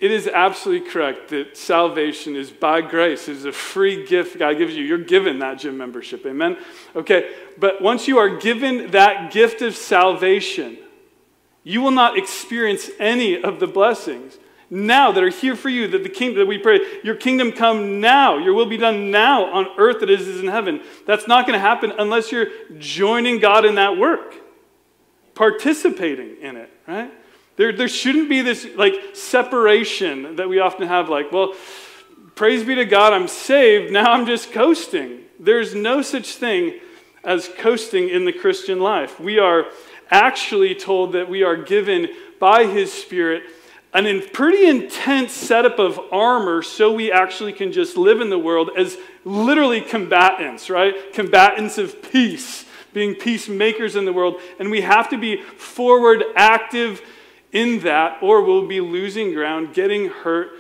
It 0.01 0.10
is 0.10 0.27
absolutely 0.27 0.89
correct 0.89 1.29
that 1.29 1.55
salvation 1.55 2.36
is 2.36 2.50
by 2.50 2.81
grace. 2.81 3.27
It 3.27 3.38
is 3.38 3.46
a 3.46 3.51
free 3.51 4.08
gift 4.08 4.39
God 4.39 4.58
gives 4.58 4.75
you. 4.75 4.84
You're 4.84 4.98
given 4.98 5.38
that 5.39 5.60
gym 5.60 5.77
membership. 5.77 6.25
Amen? 6.25 6.58
Okay, 6.96 7.36
but 7.60 7.84
once 7.84 8.08
you 8.08 8.17
are 8.17 8.38
given 8.38 8.89
that 8.91 9.31
gift 9.31 9.62
of 9.62 9.75
salvation, 9.75 10.79
you 11.63 11.81
will 11.81 11.91
not 11.91 12.17
experience 12.17 12.89
any 13.00 13.43
of 13.43 13.60
the 13.60 13.67
blessings 13.67 14.39
now 14.72 15.12
that 15.12 15.24
are 15.24 15.29
here 15.29 15.55
for 15.55 15.70
you 15.70 15.88
that 15.89 16.01
the 16.01 16.10
kingdom 16.10 16.39
that 16.39 16.48
we 16.48 16.58
pray 16.58 16.79
your 17.03 17.15
kingdom 17.15 17.51
come 17.51 18.00
now 18.00 18.38
your 18.38 18.53
will 18.53 18.65
be 18.65 18.77
done 18.77 19.12
now 19.12 19.43
on 19.53 19.67
earth 19.77 20.01
is 20.01 20.39
in 20.39 20.48
heaven 20.48 20.81
that's 21.05 21.27
not 21.27 21.46
going 21.46 21.53
to 21.53 21.60
happen 21.60 21.91
unless 22.00 22.31
you're 22.31 22.48
joining 22.79 23.38
god 23.38 23.65
in 23.65 23.75
that 23.75 23.98
work 23.98 24.34
participating 25.36 26.38
in 26.41 26.55
it 26.55 26.70
right 26.88 27.12
there, 27.58 27.74
there 27.74 27.88
shouldn't 27.88 28.29
be 28.29 28.41
this 28.41 28.67
like 28.75 28.93
separation 29.13 30.36
that 30.38 30.50
we 30.50 30.60
often 30.60 30.88
have 30.88 31.10
like 31.10 31.31
well 31.31 31.53
praise 32.36 32.63
be 32.63 32.75
to 32.75 32.86
god 32.86 33.13
i'm 33.13 33.27
saved 33.27 33.91
now 33.91 34.12
i'm 34.12 34.25
just 34.25 34.51
coasting 34.51 35.20
there's 35.39 35.75
no 35.75 36.01
such 36.01 36.36
thing 36.36 36.79
as 37.24 37.50
coasting 37.58 38.10
in 38.10 38.25
the 38.25 38.34
christian 38.34 38.79
life 38.79 39.20
we 39.20 39.39
are 39.39 39.65
actually 40.10 40.75
told 40.75 41.13
that 41.13 41.29
we 41.29 41.43
are 41.43 41.55
given 41.55 42.08
by 42.39 42.65
his 42.65 42.91
spirit 42.91 43.43
an 43.93 44.05
in 44.05 44.22
pretty 44.29 44.67
intense 44.67 45.34
setup 45.34 45.77
of 45.77 46.00
armor 46.12 46.62
so 46.62 46.93
we 46.93 47.12
actually 47.12 47.51
can 47.51 47.72
just 47.72 47.98
live 47.98 48.22
in 48.22 48.29
the 48.29 48.39
world 48.39 48.70
as 48.77 48.98
literally 49.25 49.81
combatants, 49.81 50.70
right? 50.70 51.13
Combatants 51.13 51.77
of 51.77 52.01
peace, 52.01 52.65
being 52.93 53.15
peacemakers 53.15 53.96
in 53.96 54.05
the 54.05 54.13
world. 54.13 54.39
And 54.60 54.72
we 54.72 54.81
have 54.81 55.10
to 55.10 55.17
be 55.17 55.41
forward 55.41 56.24
active 56.36 57.01
in 57.51 57.79
that, 57.79 58.22
or 58.22 58.41
we'll 58.41 58.67
be 58.67 58.81
losing 58.81 59.34
ground, 59.34 59.74
getting 59.74 60.10
hurt, 60.10 60.51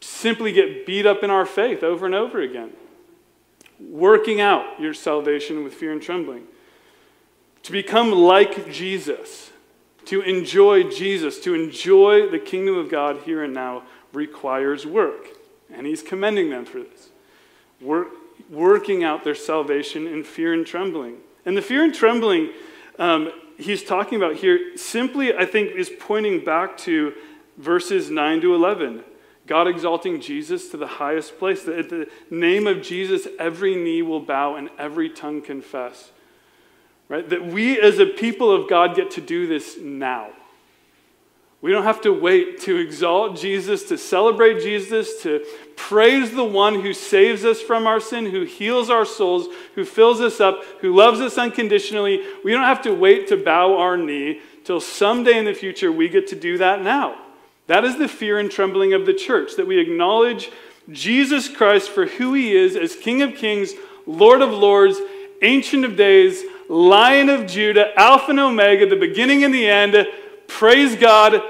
simply 0.00 0.52
get 0.52 0.86
beat 0.86 1.06
up 1.06 1.22
in 1.22 1.30
our 1.30 1.46
faith 1.46 1.82
over 1.82 2.06
and 2.06 2.14
over 2.14 2.40
again. 2.40 2.72
Working 3.80 4.40
out 4.40 4.80
your 4.80 4.94
salvation 4.94 5.64
with 5.64 5.74
fear 5.74 5.92
and 5.92 6.02
trembling. 6.02 6.44
To 7.64 7.72
become 7.72 8.12
like 8.12 8.70
Jesus 8.70 9.50
to 10.06 10.22
enjoy 10.22 10.84
Jesus, 10.84 11.40
to 11.40 11.54
enjoy 11.54 12.28
the 12.30 12.38
kingdom 12.38 12.76
of 12.76 12.88
God 12.88 13.22
here 13.24 13.42
and 13.42 13.52
now, 13.52 13.82
requires 14.12 14.86
work. 14.86 15.28
And 15.72 15.86
he's 15.86 16.02
commending 16.02 16.48
them 16.48 16.64
for 16.64 16.78
this. 16.78 17.10
Work, 17.80 18.08
working 18.48 19.04
out 19.04 19.24
their 19.24 19.34
salvation 19.34 20.06
in 20.06 20.24
fear 20.24 20.54
and 20.54 20.64
trembling. 20.64 21.18
And 21.44 21.56
the 21.56 21.62
fear 21.62 21.84
and 21.84 21.92
trembling 21.92 22.50
um, 22.98 23.32
he's 23.58 23.82
talking 23.82 24.16
about 24.16 24.36
here 24.36 24.76
simply, 24.76 25.34
I 25.34 25.44
think, 25.44 25.72
is 25.72 25.90
pointing 25.98 26.44
back 26.44 26.76
to 26.78 27.12
verses 27.56 28.10
9 28.10 28.40
to 28.42 28.54
11. 28.54 29.04
God 29.46 29.68
exalting 29.68 30.20
Jesus 30.20 30.70
to 30.70 30.76
the 30.76 30.86
highest 30.86 31.38
place. 31.38 31.66
At 31.68 31.88
the 31.88 32.08
name 32.30 32.66
of 32.66 32.82
Jesus, 32.82 33.28
every 33.38 33.76
knee 33.76 34.02
will 34.02 34.20
bow 34.20 34.56
and 34.56 34.70
every 34.78 35.08
tongue 35.08 35.40
confess. 35.40 36.10
Right? 37.08 37.28
That 37.28 37.46
we 37.46 37.80
as 37.80 37.98
a 37.98 38.06
people 38.06 38.50
of 38.50 38.68
God 38.68 38.96
get 38.96 39.12
to 39.12 39.20
do 39.20 39.46
this 39.46 39.78
now. 39.80 40.30
We 41.62 41.72
don't 41.72 41.84
have 41.84 42.02
to 42.02 42.12
wait 42.12 42.60
to 42.62 42.76
exalt 42.76 43.36
Jesus, 43.36 43.84
to 43.84 43.98
celebrate 43.98 44.60
Jesus, 44.60 45.22
to 45.22 45.44
praise 45.74 46.30
the 46.30 46.44
one 46.44 46.80
who 46.80 46.92
saves 46.92 47.44
us 47.44 47.60
from 47.60 47.86
our 47.86 47.98
sin, 47.98 48.26
who 48.26 48.44
heals 48.44 48.90
our 48.90 49.04
souls, 49.04 49.48
who 49.74 49.84
fills 49.84 50.20
us 50.20 50.40
up, 50.40 50.62
who 50.80 50.94
loves 50.94 51.20
us 51.20 51.38
unconditionally. 51.38 52.22
We 52.44 52.52
don't 52.52 52.62
have 52.62 52.82
to 52.82 52.94
wait 52.94 53.28
to 53.28 53.42
bow 53.42 53.78
our 53.78 53.96
knee 53.96 54.40
till 54.64 54.80
someday 54.80 55.38
in 55.38 55.44
the 55.44 55.54
future 55.54 55.90
we 55.90 56.08
get 56.08 56.28
to 56.28 56.36
do 56.36 56.58
that 56.58 56.82
now. 56.82 57.16
That 57.68 57.84
is 57.84 57.98
the 57.98 58.08
fear 58.08 58.38
and 58.38 58.50
trembling 58.50 58.92
of 58.92 59.06
the 59.06 59.14
church, 59.14 59.56
that 59.56 59.66
we 59.66 59.80
acknowledge 59.80 60.50
Jesus 60.90 61.48
Christ 61.48 61.88
for 61.90 62.06
who 62.06 62.34
he 62.34 62.54
is 62.54 62.76
as 62.76 62.94
King 62.94 63.22
of 63.22 63.34
Kings, 63.34 63.72
Lord 64.06 64.40
of 64.40 64.50
Lords, 64.52 64.98
Ancient 65.42 65.84
of 65.84 65.96
Days, 65.96 66.44
Lion 66.68 67.28
of 67.28 67.46
Judah, 67.46 67.98
Alpha 67.98 68.30
and 68.30 68.40
Omega, 68.40 68.86
the 68.88 68.96
beginning 68.96 69.42
and 69.42 69.52
the 69.52 69.68
end. 69.68 70.06
Praise 70.46 70.94
God. 70.94 71.42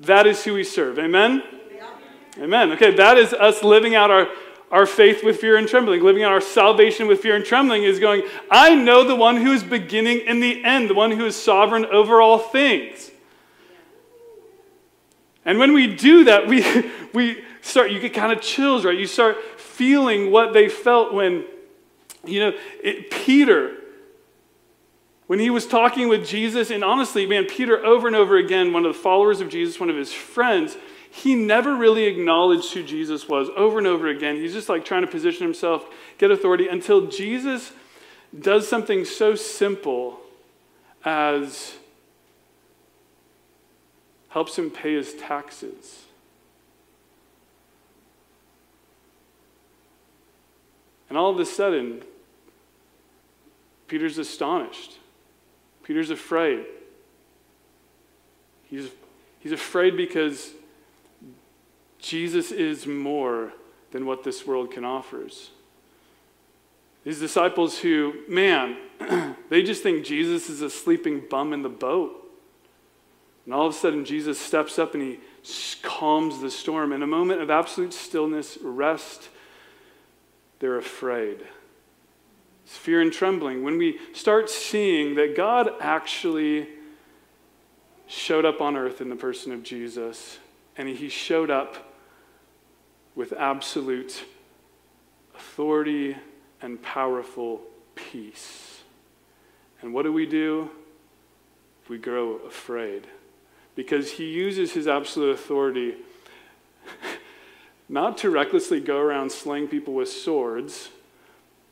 That 0.00 0.26
is 0.26 0.42
who 0.44 0.54
we 0.54 0.64
serve. 0.64 0.98
Amen? 0.98 1.42
Yeah. 1.74 2.44
Amen. 2.44 2.72
Okay, 2.72 2.94
that 2.94 3.18
is 3.18 3.32
us 3.34 3.62
living 3.62 3.94
out 3.94 4.10
our, 4.10 4.28
our 4.70 4.86
faith 4.86 5.22
with 5.22 5.38
fear 5.40 5.56
and 5.56 5.68
trembling. 5.68 6.02
Living 6.02 6.22
out 6.22 6.32
our 6.32 6.40
salvation 6.40 7.06
with 7.06 7.20
fear 7.20 7.36
and 7.36 7.44
trembling 7.44 7.84
is 7.84 7.98
going, 7.98 8.22
I 8.50 8.74
know 8.74 9.06
the 9.06 9.16
one 9.16 9.36
who 9.36 9.52
is 9.52 9.62
beginning 9.62 10.22
and 10.26 10.42
the 10.42 10.64
end, 10.64 10.88
the 10.88 10.94
one 10.94 11.10
who 11.10 11.26
is 11.26 11.36
sovereign 11.36 11.84
over 11.86 12.22
all 12.22 12.38
things. 12.38 13.10
And 15.44 15.58
when 15.58 15.74
we 15.74 15.94
do 15.94 16.24
that, 16.24 16.46
we, 16.46 16.90
we 17.14 17.44
start, 17.60 17.90
you 17.90 18.00
get 18.00 18.14
kind 18.14 18.32
of 18.32 18.40
chills, 18.40 18.84
right? 18.86 18.96
You 18.96 19.06
start 19.06 19.60
feeling 19.60 20.30
what 20.30 20.54
they 20.54 20.68
felt 20.68 21.12
when, 21.12 21.44
you 22.24 22.40
know, 22.40 22.52
it, 22.82 23.10
Peter 23.10 23.79
when 25.30 25.38
he 25.38 25.48
was 25.48 25.64
talking 25.64 26.08
with 26.08 26.26
Jesus, 26.26 26.72
and 26.72 26.82
honestly, 26.82 27.24
man, 27.24 27.46
Peter, 27.46 27.86
over 27.86 28.08
and 28.08 28.16
over 28.16 28.36
again, 28.36 28.72
one 28.72 28.84
of 28.84 28.92
the 28.92 28.98
followers 28.98 29.40
of 29.40 29.48
Jesus, 29.48 29.78
one 29.78 29.88
of 29.88 29.94
his 29.94 30.12
friends, 30.12 30.76
he 31.08 31.36
never 31.36 31.76
really 31.76 32.06
acknowledged 32.06 32.74
who 32.74 32.82
Jesus 32.82 33.28
was 33.28 33.48
over 33.56 33.78
and 33.78 33.86
over 33.86 34.08
again. 34.08 34.34
He's 34.34 34.52
just 34.52 34.68
like 34.68 34.84
trying 34.84 35.02
to 35.02 35.06
position 35.06 35.44
himself, 35.44 35.86
get 36.18 36.32
authority, 36.32 36.66
until 36.66 37.06
Jesus 37.06 37.70
does 38.36 38.66
something 38.66 39.04
so 39.04 39.36
simple 39.36 40.18
as 41.04 41.76
helps 44.30 44.58
him 44.58 44.68
pay 44.68 44.94
his 44.94 45.14
taxes. 45.14 46.06
And 51.08 51.16
all 51.16 51.30
of 51.30 51.38
a 51.38 51.46
sudden, 51.46 52.02
Peter's 53.86 54.18
astonished. 54.18 54.96
Peter's 55.90 56.10
afraid. 56.10 56.66
He's, 58.62 58.88
he's 59.40 59.50
afraid 59.50 59.96
because 59.96 60.52
Jesus 61.98 62.52
is 62.52 62.86
more 62.86 63.52
than 63.90 64.06
what 64.06 64.22
this 64.22 64.46
world 64.46 64.70
can 64.70 64.84
offer. 64.84 65.26
These 67.02 67.18
disciples 67.18 67.80
who, 67.80 68.20
man, 68.28 68.76
they 69.50 69.64
just 69.64 69.82
think 69.82 70.04
Jesus 70.04 70.48
is 70.48 70.62
a 70.62 70.70
sleeping 70.70 71.24
bum 71.28 71.52
in 71.52 71.62
the 71.62 71.68
boat. 71.68 72.24
And 73.44 73.52
all 73.52 73.66
of 73.66 73.74
a 73.74 73.76
sudden, 73.76 74.04
Jesus 74.04 74.38
steps 74.38 74.78
up 74.78 74.94
and 74.94 75.02
he 75.02 75.18
calms 75.82 76.40
the 76.40 76.52
storm. 76.52 76.92
In 76.92 77.02
a 77.02 77.08
moment 77.08 77.40
of 77.40 77.50
absolute 77.50 77.92
stillness, 77.92 78.58
rest, 78.62 79.28
they're 80.60 80.78
afraid. 80.78 81.40
It's 82.70 82.78
fear 82.78 83.00
and 83.00 83.12
trembling. 83.12 83.64
When 83.64 83.78
we 83.78 83.98
start 84.12 84.48
seeing 84.48 85.16
that 85.16 85.34
God 85.34 85.72
actually 85.80 86.68
showed 88.06 88.44
up 88.44 88.60
on 88.60 88.76
earth 88.76 89.00
in 89.00 89.08
the 89.08 89.16
person 89.16 89.50
of 89.50 89.64
Jesus, 89.64 90.38
and 90.76 90.88
he 90.88 91.08
showed 91.08 91.50
up 91.50 91.92
with 93.16 93.32
absolute 93.32 94.24
authority 95.34 96.16
and 96.62 96.80
powerful 96.80 97.60
peace. 97.96 98.82
And 99.82 99.92
what 99.92 100.04
do 100.04 100.12
we 100.12 100.24
do? 100.24 100.70
We 101.88 101.98
grow 101.98 102.36
afraid. 102.46 103.08
Because 103.74 104.12
he 104.12 104.26
uses 104.26 104.74
his 104.74 104.86
absolute 104.86 105.30
authority 105.30 105.96
not 107.88 108.16
to 108.18 108.30
recklessly 108.30 108.78
go 108.78 108.98
around 108.98 109.32
slaying 109.32 109.66
people 109.66 109.92
with 109.92 110.08
swords 110.08 110.90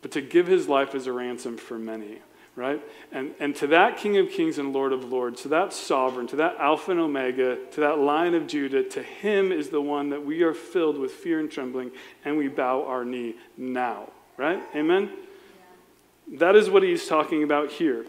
but 0.02 0.12
to 0.12 0.20
give 0.20 0.46
his 0.46 0.68
life 0.68 0.94
as 0.94 1.06
a 1.06 1.12
ransom 1.12 1.56
for 1.56 1.78
many, 1.78 2.18
right? 2.56 2.82
And, 3.12 3.34
and 3.40 3.54
to 3.56 3.66
that 3.68 3.96
King 3.96 4.16
of 4.18 4.30
Kings 4.30 4.58
and 4.58 4.72
Lord 4.72 4.92
of 4.92 5.04
Lords, 5.04 5.42
to 5.42 5.48
that 5.48 5.72
sovereign, 5.72 6.26
to 6.28 6.36
that 6.36 6.56
Alpha 6.58 6.90
and 6.90 7.00
Omega, 7.00 7.58
to 7.72 7.80
that 7.80 7.98
Lion 7.98 8.34
of 8.34 8.46
Judah, 8.46 8.82
to 8.84 9.02
him 9.02 9.52
is 9.52 9.70
the 9.70 9.80
one 9.80 10.10
that 10.10 10.24
we 10.24 10.42
are 10.42 10.54
filled 10.54 10.98
with 10.98 11.12
fear 11.12 11.40
and 11.40 11.50
trembling, 11.50 11.90
and 12.24 12.36
we 12.36 12.48
bow 12.48 12.84
our 12.84 13.04
knee 13.04 13.36
now, 13.56 14.10
right? 14.36 14.62
Amen? 14.74 15.10
Yeah. 15.10 16.38
That 16.38 16.56
is 16.56 16.70
what 16.70 16.82
he's 16.82 17.06
talking 17.06 17.42
about 17.42 17.72
here. 17.72 18.06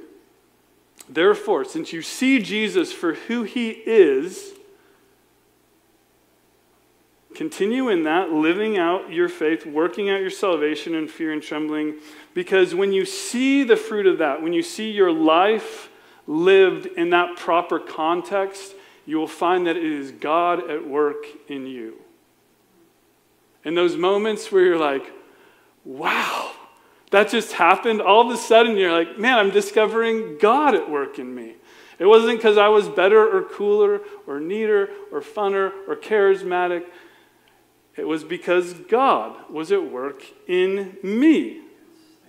Therefore, 1.07 1.65
since 1.65 1.91
you 1.91 2.01
see 2.01 2.39
Jesus 2.39 2.91
for 2.91 3.13
who 3.13 3.43
he 3.43 3.69
is, 3.69 4.53
Continue 7.35 7.89
in 7.89 8.03
that, 8.03 8.31
living 8.31 8.77
out 8.77 9.11
your 9.11 9.29
faith, 9.29 9.65
working 9.65 10.09
out 10.09 10.19
your 10.19 10.31
salvation 10.31 10.95
in 10.95 11.07
fear 11.07 11.31
and 11.31 11.41
trembling, 11.41 11.95
because 12.33 12.73
when 12.73 12.91
you 12.91 13.05
see 13.05 13.63
the 13.63 13.77
fruit 13.77 14.07
of 14.07 14.17
that, 14.17 14.41
when 14.41 14.51
you 14.51 14.63
see 14.63 14.91
your 14.91 15.11
life 15.11 15.89
lived 16.25 16.85
in 16.85 17.11
that 17.11 17.37
proper 17.37 17.79
context, 17.79 18.73
you 19.05 19.17
will 19.17 19.27
find 19.27 19.67
that 19.67 19.77
it 19.77 19.83
is 19.83 20.11
God 20.11 20.69
at 20.69 20.87
work 20.87 21.25
in 21.47 21.65
you. 21.65 21.95
In 23.63 23.75
those 23.75 23.95
moments 23.95 24.51
where 24.51 24.63
you're 24.63 24.77
like, 24.77 25.11
wow, 25.85 26.51
that 27.11 27.29
just 27.29 27.53
happened. 27.53 28.01
All 28.01 28.21
of 28.21 28.31
a 28.31 28.37
sudden, 28.37 28.77
you're 28.77 28.91
like, 28.91 29.17
man, 29.17 29.37
I'm 29.37 29.49
discovering 29.49 30.37
God 30.37 30.75
at 30.75 30.89
work 30.89 31.19
in 31.19 31.33
me. 31.33 31.55
It 31.97 32.05
wasn't 32.05 32.37
because 32.37 32.57
I 32.57 32.69
was 32.69 32.87
better 32.87 33.37
or 33.37 33.43
cooler 33.43 34.01
or 34.25 34.39
neater 34.39 34.89
or 35.11 35.21
funner 35.21 35.71
or 35.87 35.95
charismatic. 35.95 36.85
It 37.99 38.07
was 38.07 38.23
because 38.23 38.73
God 38.73 39.35
was 39.49 39.73
at 39.73 39.91
work 39.91 40.23
in 40.47 40.95
me, 41.03 41.59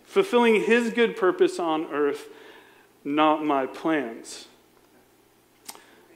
fulfilling 0.05 0.65
his 0.65 0.93
good 0.93 1.17
purpose 1.17 1.61
on 1.61 1.87
earth, 1.93 2.27
not 3.05 3.45
my 3.45 3.67
plans. 3.67 4.49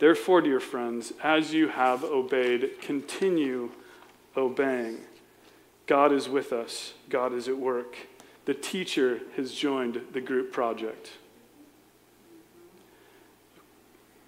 Therefore, 0.00 0.40
dear 0.40 0.58
friends, 0.58 1.12
as 1.22 1.54
you 1.54 1.68
have 1.68 2.02
obeyed, 2.02 2.80
continue 2.80 3.70
obeying. 4.36 4.98
God 5.86 6.10
is 6.10 6.28
with 6.28 6.52
us, 6.52 6.94
God 7.08 7.32
is 7.32 7.46
at 7.46 7.56
work. 7.56 7.96
The 8.46 8.54
teacher 8.54 9.20
has 9.36 9.54
joined 9.54 10.00
the 10.12 10.20
group 10.20 10.52
project. 10.52 11.12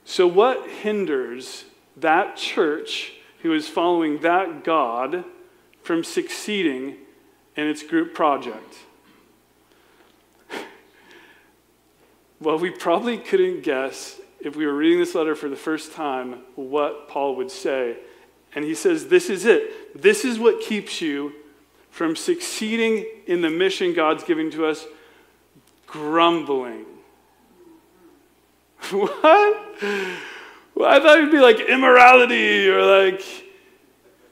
So, 0.05 0.29
what 0.29 0.71
hinders 0.71 1.65
that 1.97 2.37
church 2.37 3.15
who 3.47 3.55
is 3.55 3.69
following 3.69 4.19
that 4.19 4.65
God 4.65 5.25
from 5.83 6.03
succeeding 6.03 6.97
in 7.57 7.67
its 7.69 7.83
group 7.83 8.13
project? 8.13 8.79
well, 12.41 12.59
we 12.59 12.71
probably 12.71 13.19
couldn't 13.19 13.63
guess 13.63 14.21
if 14.41 14.57
we 14.57 14.67
were 14.67 14.75
reading 14.75 14.99
this 14.99 15.15
letter 15.15 15.37
for 15.37 15.49
the 15.49 15.57
first 15.57 15.93
time 15.93 16.41
what 16.57 17.09
Paul 17.09 17.37
would 17.37 17.51
say. 17.51 17.97
And 18.55 18.65
he 18.65 18.75
says, 18.75 19.09
This 19.09 19.31
is 19.31 19.45
it. 19.45 20.01
This 20.01 20.25
is 20.25 20.39
what 20.39 20.61
keeps 20.61 21.01
you 21.01 21.33
from 21.91 22.17
succeeding 22.17 23.07
in 23.27 23.43
the 23.43 23.51
mission 23.51 23.95
God's 23.95 24.25
giving 24.25 24.51
to 24.51 24.67
us 24.67 24.87
grumbling. 25.87 26.85
what? 28.91 29.79
Well, 30.77 30.91
I 30.91 31.01
thought 31.01 31.17
it'd 31.17 31.31
be 31.31 31.39
like 31.39 31.59
immorality 31.59 32.69
or 32.69 32.85
like 32.85 33.25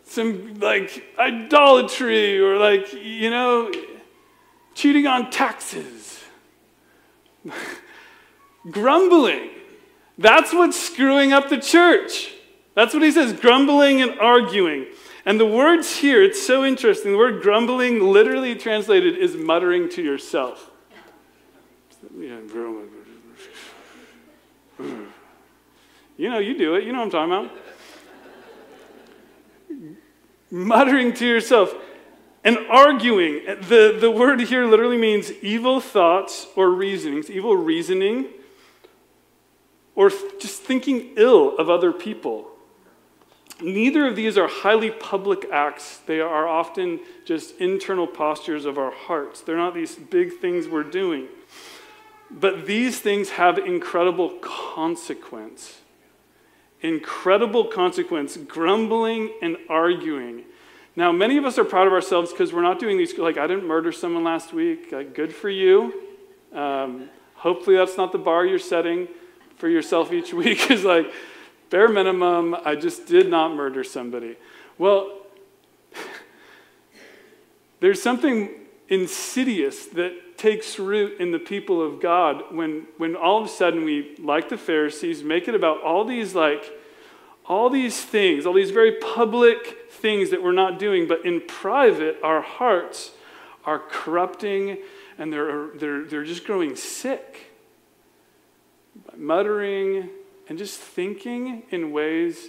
some 0.04 0.60
like 0.60 1.02
idolatry 1.18 2.38
or 2.38 2.58
like, 2.58 2.92
you 2.92 3.30
know, 3.30 3.72
cheating 4.74 5.06
on 5.06 5.30
taxes. 5.30 6.22
Grumbling. 8.70 9.50
That's 10.18 10.52
what's 10.52 10.78
screwing 10.78 11.32
up 11.32 11.48
the 11.48 11.58
church. 11.58 12.34
That's 12.74 12.92
what 12.92 13.02
he 13.02 13.10
says 13.10 13.32
grumbling 13.32 14.02
and 14.02 14.18
arguing. 14.20 14.86
And 15.24 15.40
the 15.40 15.46
words 15.46 15.96
here, 15.96 16.22
it's 16.22 16.44
so 16.44 16.64
interesting. 16.64 17.12
The 17.12 17.18
word 17.18 17.42
grumbling, 17.42 18.00
literally 18.00 18.54
translated, 18.54 19.16
is 19.16 19.34
muttering 19.34 19.88
to 19.90 20.02
yourself. 20.02 20.70
You 26.16 26.30
know, 26.30 26.38
you 26.38 26.56
do 26.56 26.76
it. 26.76 26.84
You 26.84 26.92
know 26.92 26.98
what 27.04 27.14
I'm 27.14 27.30
talking 27.30 27.48
about. 27.48 27.64
muttering 30.50 31.12
to 31.14 31.26
yourself 31.26 31.74
and 32.44 32.58
arguing. 32.70 33.44
The, 33.44 33.96
the 34.00 34.10
word 34.10 34.40
here 34.40 34.66
literally 34.66 34.98
means 34.98 35.32
evil 35.42 35.80
thoughts 35.80 36.46
or 36.54 36.70
reasonings, 36.70 37.28
evil 37.28 37.56
reasoning, 37.56 38.26
or 39.96 40.10
just 40.40 40.62
thinking 40.62 41.10
ill 41.16 41.56
of 41.58 41.68
other 41.68 41.92
people. 41.92 42.50
Neither 43.60 44.06
of 44.06 44.16
these 44.16 44.36
are 44.36 44.48
highly 44.48 44.90
public 44.90 45.46
acts. 45.52 45.98
They 46.06 46.20
are 46.20 46.48
often 46.48 47.00
just 47.24 47.56
internal 47.60 48.06
postures 48.06 48.64
of 48.64 48.78
our 48.78 48.90
hearts. 48.90 49.40
They're 49.40 49.56
not 49.56 49.74
these 49.74 49.94
big 49.94 50.38
things 50.38 50.68
we're 50.68 50.82
doing. 50.82 51.28
But 52.30 52.66
these 52.66 52.98
things 52.98 53.30
have 53.30 53.58
incredible 53.58 54.30
consequence. 54.40 55.80
Incredible 56.84 57.64
consequence, 57.64 58.36
grumbling 58.36 59.32
and 59.40 59.56
arguing. 59.70 60.44
Now, 60.94 61.12
many 61.12 61.38
of 61.38 61.46
us 61.46 61.58
are 61.58 61.64
proud 61.64 61.86
of 61.86 61.94
ourselves 61.94 62.30
because 62.30 62.52
we're 62.52 62.60
not 62.60 62.78
doing 62.78 62.98
these, 62.98 63.16
like, 63.16 63.38
I 63.38 63.46
didn't 63.46 63.66
murder 63.66 63.90
someone 63.90 64.22
last 64.22 64.52
week. 64.52 64.92
Like, 64.92 65.14
good 65.14 65.34
for 65.34 65.48
you. 65.48 65.94
Um, 66.52 67.08
hopefully, 67.36 67.76
that's 67.76 67.96
not 67.96 68.12
the 68.12 68.18
bar 68.18 68.44
you're 68.44 68.58
setting 68.58 69.08
for 69.56 69.66
yourself 69.66 70.12
each 70.12 70.34
week, 70.44 70.70
is 70.70 70.84
like, 70.84 71.10
bare 71.70 71.88
minimum, 71.88 72.54
I 72.66 72.74
just 72.74 73.06
did 73.06 73.30
not 73.30 73.54
murder 73.54 73.82
somebody. 73.82 74.36
Well, 74.76 75.20
there's 77.80 78.02
something 78.02 78.50
insidious 78.90 79.86
that 79.86 80.12
takes 80.36 80.78
root 80.78 81.20
in 81.20 81.30
the 81.30 81.38
people 81.38 81.80
of 81.80 82.00
God 82.00 82.44
when, 82.50 82.86
when 82.98 83.14
all 83.16 83.40
of 83.40 83.46
a 83.46 83.48
sudden 83.48 83.84
we, 83.84 84.16
like 84.18 84.48
the 84.48 84.58
Pharisees, 84.58 85.22
make 85.22 85.48
it 85.48 85.54
about 85.54 85.82
all 85.82 86.04
these 86.04 86.34
like 86.34 86.72
all 87.46 87.68
these 87.68 88.02
things, 88.02 88.46
all 88.46 88.54
these 88.54 88.70
very 88.70 88.92
public 88.92 89.90
things 89.90 90.30
that 90.30 90.42
we're 90.42 90.52
not 90.52 90.78
doing, 90.78 91.06
but 91.06 91.24
in 91.26 91.42
private, 91.42 92.18
our 92.22 92.40
hearts 92.40 93.12
are 93.64 93.78
corrupting 93.78 94.78
and 95.18 95.32
they're, 95.32 95.68
they're, 95.76 96.04
they're 96.04 96.24
just 96.24 96.44
growing 96.44 96.74
sick. 96.74 97.52
By 99.06 99.16
muttering 99.16 100.08
and 100.48 100.56
just 100.56 100.78
thinking 100.78 101.64
in 101.70 101.92
ways, 101.92 102.48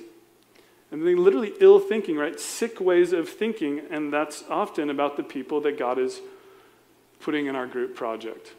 and 0.91 1.05
they 1.05 1.15
literally 1.15 1.53
ill 1.59 1.79
thinking, 1.79 2.15
right? 2.15 2.39
Sick 2.39 2.79
ways 2.79 3.13
of 3.13 3.27
thinking, 3.27 3.81
and 3.89 4.13
that's 4.13 4.43
often 4.49 4.89
about 4.89 5.17
the 5.17 5.23
people 5.23 5.59
that 5.61 5.77
God 5.77 5.99
is 5.99 6.21
putting 7.25 7.47
in 7.47 7.55
our 7.55 7.65
group 7.65 7.95
project. 7.95 8.53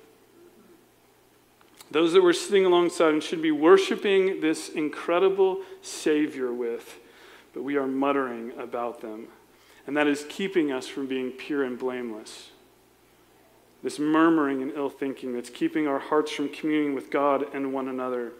Those 1.93 2.13
that 2.15 2.23
we're 2.23 2.33
sitting 2.33 2.67
alongside 2.67 3.11
and 3.11 3.23
should 3.23 3.41
be 3.41 3.53
worshiping 3.53 4.41
this 4.41 4.69
incredible 4.69 5.61
Savior 5.83 6.53
with, 6.53 6.99
but 7.55 7.63
we 7.63 7.77
are 7.77 7.87
muttering 7.87 8.53
about 8.59 9.01
them. 9.01 9.29
And 9.87 9.97
that 9.97 10.09
is 10.09 10.27
keeping 10.29 10.73
us 10.73 10.89
from 10.89 11.07
being 11.07 11.31
pure 11.31 11.63
and 11.63 11.79
blameless. 11.79 12.51
This 13.85 14.01
murmuring 14.01 14.63
and 14.63 14.73
ill 14.75 14.91
thinking 14.91 15.33
that's 15.33 15.49
keeping 15.49 15.87
our 15.87 16.01
hearts 16.01 16.33
from 16.33 16.49
communing 16.49 16.93
with 16.93 17.09
God 17.09 17.47
and 17.55 17.73
one 17.73 17.87
another. 17.87 18.33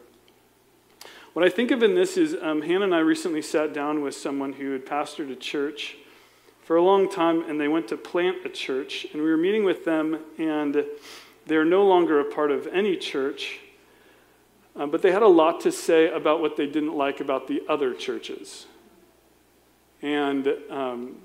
What 1.35 1.45
I 1.45 1.51
think 1.51 1.71
of 1.71 1.85
in 1.85 1.95
this 1.95 2.17
is 2.17 2.35
um, 2.43 2.63
Hannah 2.63 2.87
and 2.87 2.95
I 2.97 2.99
recently 2.99 3.43
sat 3.43 3.73
down 3.73 4.03
with 4.03 4.17
someone 4.17 4.55
who 4.55 4.73
had 4.73 4.85
pastored 4.85 5.31
a 5.31 5.37
church 5.37 5.99
for 6.67 6.75
a 6.75 6.83
long 6.83 7.09
time, 7.09 7.49
and 7.49 7.61
they 7.61 7.69
went 7.69 7.87
to 7.87 7.97
plant 7.97 8.39
a 8.45 8.49
church. 8.49 9.07
And 9.13 9.23
we 9.23 9.31
were 9.31 9.37
meeting 9.37 9.65
with 9.65 9.85
them, 9.85 10.19
and 10.37 10.85
they're 11.47 11.65
no 11.65 11.87
longer 11.87 12.19
a 12.19 12.25
part 12.25 12.51
of 12.51 12.67
any 12.67 12.97
church, 12.97 13.61
uh, 14.75 14.85
but 14.87 15.01
they 15.01 15.13
had 15.13 15.23
a 15.23 15.29
lot 15.29 15.61
to 15.61 15.71
say 15.71 16.11
about 16.11 16.41
what 16.41 16.57
they 16.57 16.67
didn't 16.67 16.95
like 16.95 17.21
about 17.21 17.47
the 17.47 17.63
other 17.69 17.95
churches. 17.95 18.67
And 20.03 20.49
um, 20.69 21.19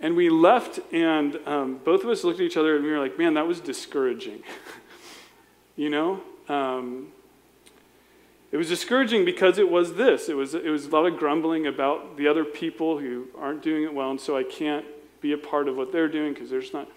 and 0.00 0.14
we 0.16 0.28
left, 0.28 0.80
and 0.92 1.38
um, 1.46 1.80
both 1.82 2.04
of 2.04 2.10
us 2.10 2.24
looked 2.24 2.40
at 2.40 2.44
each 2.44 2.58
other, 2.58 2.76
and 2.76 2.84
we 2.84 2.90
were 2.90 2.98
like, 2.98 3.18
"Man, 3.18 3.34
that 3.34 3.46
was 3.46 3.58
discouraging." 3.58 4.42
you 5.76 5.88
know. 5.88 6.20
Um, 6.46 7.08
it 8.54 8.56
was 8.56 8.68
discouraging 8.68 9.24
because 9.24 9.58
it 9.58 9.68
was 9.68 9.94
this. 9.94 10.28
It 10.28 10.36
was, 10.36 10.54
it 10.54 10.68
was 10.68 10.86
a 10.86 10.88
lot 10.88 11.06
of 11.06 11.18
grumbling 11.18 11.66
about 11.66 12.16
the 12.16 12.28
other 12.28 12.44
people 12.44 12.98
who 12.98 13.26
aren't 13.36 13.64
doing 13.64 13.82
it 13.82 13.92
well, 13.92 14.12
and 14.12 14.20
so 14.20 14.36
I 14.36 14.44
can't 14.44 14.84
be 15.20 15.32
a 15.32 15.36
part 15.36 15.66
of 15.66 15.76
what 15.76 15.90
they're 15.90 16.06
doing 16.06 16.32
because 16.32 16.50
there's 16.50 16.72
not. 16.72 16.88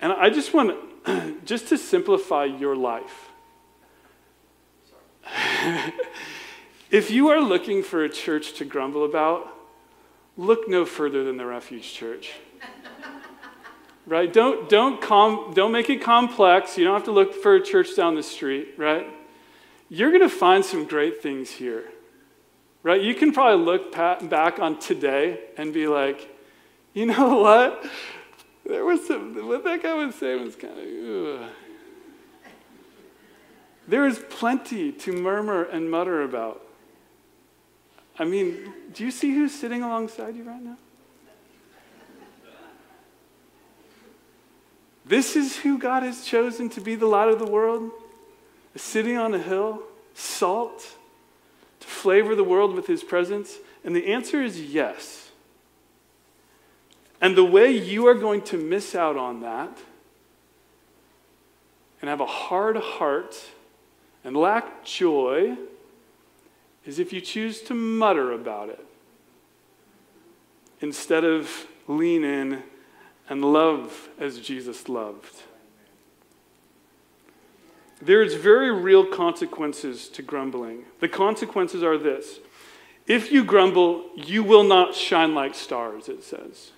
And 0.00 0.10
I 0.10 0.30
just 0.30 0.54
want 0.54 0.74
just 1.44 1.68
to 1.68 1.76
simplify 1.76 2.46
your 2.46 2.74
life. 2.74 3.28
if 6.90 7.10
you 7.10 7.28
are 7.28 7.42
looking 7.42 7.82
for 7.82 8.02
a 8.02 8.08
church 8.08 8.54
to 8.54 8.64
grumble 8.64 9.04
about, 9.04 9.52
look 10.38 10.66
no 10.66 10.86
further 10.86 11.24
than 11.24 11.36
the 11.36 11.44
Refuge 11.44 11.92
Church. 11.92 12.32
right? 14.06 14.32
Don't, 14.32 14.66
don't, 14.70 14.98
com- 15.02 15.52
don't 15.52 15.72
make 15.72 15.90
it 15.90 16.00
complex. 16.00 16.78
You 16.78 16.84
don't 16.84 16.94
have 16.94 17.04
to 17.04 17.12
look 17.12 17.34
for 17.34 17.56
a 17.56 17.62
church 17.62 17.94
down 17.94 18.14
the 18.14 18.22
street, 18.22 18.76
right? 18.78 19.19
You're 19.90 20.10
going 20.10 20.22
to 20.22 20.28
find 20.28 20.64
some 20.64 20.84
great 20.86 21.20
things 21.20 21.50
here. 21.50 21.84
Right? 22.82 23.02
You 23.02 23.14
can 23.14 23.32
probably 23.32 23.62
look 23.62 23.92
back 23.92 24.58
on 24.58 24.78
today 24.78 25.40
and 25.58 25.74
be 25.74 25.86
like, 25.86 26.34
you 26.94 27.06
know 27.06 27.38
what? 27.40 27.84
There 28.64 28.84
was 28.84 29.06
some, 29.06 29.46
what 29.46 29.64
that 29.64 29.82
guy 29.82 29.92
was 29.94 30.14
saying 30.14 30.44
was 30.44 30.56
kind 30.56 30.78
of, 30.78 31.42
ugh. 31.42 31.50
There 33.88 34.06
is 34.06 34.22
plenty 34.30 34.92
to 34.92 35.12
murmur 35.12 35.64
and 35.64 35.90
mutter 35.90 36.22
about. 36.22 36.62
I 38.16 38.24
mean, 38.24 38.72
do 38.94 39.04
you 39.04 39.10
see 39.10 39.34
who's 39.34 39.52
sitting 39.52 39.82
alongside 39.82 40.36
you 40.36 40.44
right 40.44 40.62
now? 40.62 40.76
This 45.04 45.34
is 45.34 45.56
who 45.56 45.76
God 45.76 46.04
has 46.04 46.24
chosen 46.24 46.68
to 46.70 46.80
be 46.80 46.94
the 46.94 47.06
light 47.06 47.28
of 47.28 47.40
the 47.40 47.50
world 47.50 47.90
sitting 48.76 49.16
on 49.16 49.34
a 49.34 49.38
hill, 49.38 49.82
salt, 50.14 50.96
to 51.80 51.86
flavor 51.86 52.34
the 52.34 52.44
world 52.44 52.74
with 52.74 52.86
his 52.86 53.02
presence? 53.02 53.58
And 53.84 53.94
the 53.96 54.06
answer 54.06 54.42
is 54.42 54.60
yes. 54.60 55.30
And 57.20 57.36
the 57.36 57.44
way 57.44 57.70
you 57.70 58.06
are 58.06 58.14
going 58.14 58.42
to 58.42 58.56
miss 58.56 58.94
out 58.94 59.16
on 59.16 59.40
that 59.40 59.78
and 62.00 62.08
have 62.08 62.20
a 62.20 62.26
hard 62.26 62.76
heart 62.76 63.36
and 64.24 64.36
lack 64.36 64.84
joy 64.84 65.56
is 66.86 66.98
if 66.98 67.12
you 67.12 67.20
choose 67.20 67.60
to 67.62 67.74
mutter 67.74 68.32
about 68.32 68.70
it 68.70 68.84
instead 70.80 71.24
of 71.24 71.66
lean 71.86 72.24
in 72.24 72.62
and 73.28 73.44
love 73.44 74.08
as 74.18 74.38
Jesus 74.38 74.88
loved. 74.88 75.42
There's 78.02 78.34
very 78.34 78.72
real 78.72 79.04
consequences 79.04 80.08
to 80.10 80.22
grumbling. 80.22 80.84
The 81.00 81.08
consequences 81.08 81.82
are 81.82 81.98
this 81.98 82.40
if 83.06 83.32
you 83.32 83.44
grumble, 83.44 84.04
you 84.14 84.44
will 84.44 84.62
not 84.62 84.94
shine 84.94 85.34
like 85.34 85.54
stars, 85.54 86.08
it 86.08 86.22
says. 86.22 86.70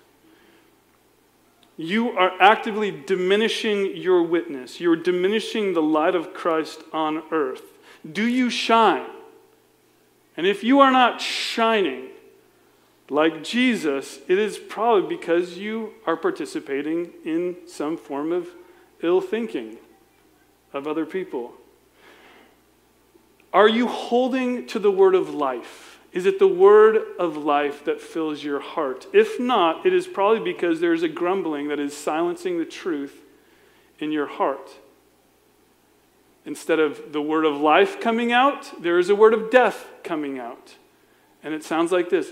You 1.77 2.09
are 2.11 2.31
actively 2.39 2.91
diminishing 2.91 3.95
your 3.97 4.23
witness. 4.23 4.79
You're 4.79 4.95
diminishing 4.95 5.73
the 5.73 5.81
light 5.81 6.15
of 6.15 6.33
Christ 6.33 6.81
on 6.91 7.23
earth. 7.31 7.63
Do 8.09 8.27
you 8.27 8.49
shine? 8.49 9.05
And 10.35 10.47
if 10.47 10.63
you 10.63 10.79
are 10.79 10.91
not 10.91 11.21
shining 11.21 12.09
like 13.09 13.43
Jesus, 13.43 14.19
it 14.27 14.39
is 14.39 14.57
probably 14.57 15.15
because 15.15 15.57
you 15.57 15.93
are 16.07 16.17
participating 16.17 17.11
in 17.23 17.57
some 17.67 17.97
form 17.97 18.31
of 18.31 18.49
ill 19.01 19.21
thinking 19.21 19.77
of 20.73 20.87
other 20.87 21.05
people. 21.05 21.53
Are 23.53 23.69
you 23.69 23.87
holding 23.87 24.65
to 24.67 24.79
the 24.79 24.91
word 24.91 25.13
of 25.13 25.33
life? 25.33 25.99
Is 26.11 26.25
it 26.25 26.39
the 26.39 26.47
word 26.47 26.97
of 27.19 27.37
life 27.37 27.85
that 27.85 28.01
fills 28.01 28.43
your 28.43 28.59
heart? 28.59 29.07
If 29.13 29.39
not, 29.39 29.85
it 29.85 29.93
is 29.93 30.07
probably 30.07 30.39
because 30.39 30.79
there 30.79 30.93
is 30.93 31.03
a 31.03 31.07
grumbling 31.07 31.69
that 31.69 31.79
is 31.79 31.95
silencing 31.95 32.57
the 32.57 32.65
truth 32.65 33.21
in 33.99 34.11
your 34.11 34.27
heart. 34.27 34.71
Instead 36.45 36.79
of 36.79 37.13
the 37.13 37.21
word 37.21 37.45
of 37.45 37.55
life 37.55 37.99
coming 37.99 38.31
out, 38.31 38.81
there 38.81 38.99
is 38.99 39.09
a 39.09 39.15
word 39.15 39.33
of 39.33 39.49
death 39.49 39.87
coming 40.03 40.39
out. 40.39 40.75
And 41.43 41.53
it 41.53 41.63
sounds 41.63 41.91
like 41.91 42.09
this 42.09 42.31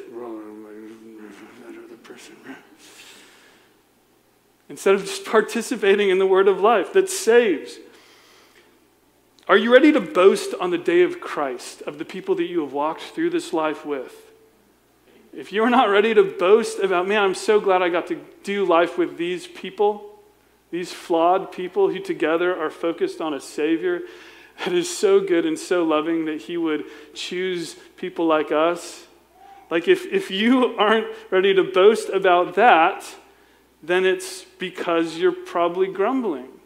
Instead 4.69 4.95
of 4.95 5.01
just 5.01 5.25
participating 5.25 6.09
in 6.09 6.17
the 6.17 6.25
word 6.25 6.47
of 6.47 6.61
life 6.61 6.93
that 6.93 7.09
saves. 7.09 7.77
Are 9.47 9.57
you 9.57 9.73
ready 9.73 9.91
to 9.91 9.99
boast 9.99 10.53
on 10.59 10.69
the 10.69 10.77
day 10.77 11.01
of 11.01 11.19
Christ, 11.19 11.81
of 11.81 11.97
the 11.97 12.05
people 12.05 12.35
that 12.35 12.45
you 12.45 12.61
have 12.61 12.73
walked 12.73 13.01
through 13.01 13.31
this 13.31 13.53
life 13.53 13.85
with? 13.85 14.15
If 15.33 15.51
you're 15.51 15.69
not 15.69 15.89
ready 15.89 16.13
to 16.13 16.23
boast 16.23 16.79
about, 16.79 17.07
man, 17.07 17.23
I'm 17.23 17.35
so 17.35 17.59
glad 17.59 17.81
I 17.81 17.89
got 17.89 18.07
to 18.07 18.21
do 18.43 18.65
life 18.65 18.97
with 18.97 19.17
these 19.17 19.47
people, 19.47 20.19
these 20.69 20.91
flawed 20.91 21.51
people 21.51 21.89
who 21.89 21.99
together 21.99 22.55
are 22.55 22.69
focused 22.69 23.19
on 23.19 23.33
a 23.33 23.41
Savior 23.41 24.01
that 24.59 24.73
is 24.73 24.95
so 24.95 25.19
good 25.19 25.45
and 25.45 25.57
so 25.57 25.83
loving 25.83 26.25
that 26.25 26.41
He 26.41 26.55
would 26.55 26.85
choose 27.15 27.75
people 27.97 28.27
like 28.27 28.51
us. 28.51 29.07
Like, 29.71 29.87
if, 29.87 30.05
if 30.05 30.29
you 30.29 30.77
aren't 30.77 31.07
ready 31.31 31.53
to 31.55 31.63
boast 31.63 32.09
about 32.09 32.55
that, 32.55 33.03
then 33.81 34.05
it's 34.05 34.43
because 34.59 35.17
you're 35.17 35.31
probably 35.31 35.87
grumbling 35.87 36.60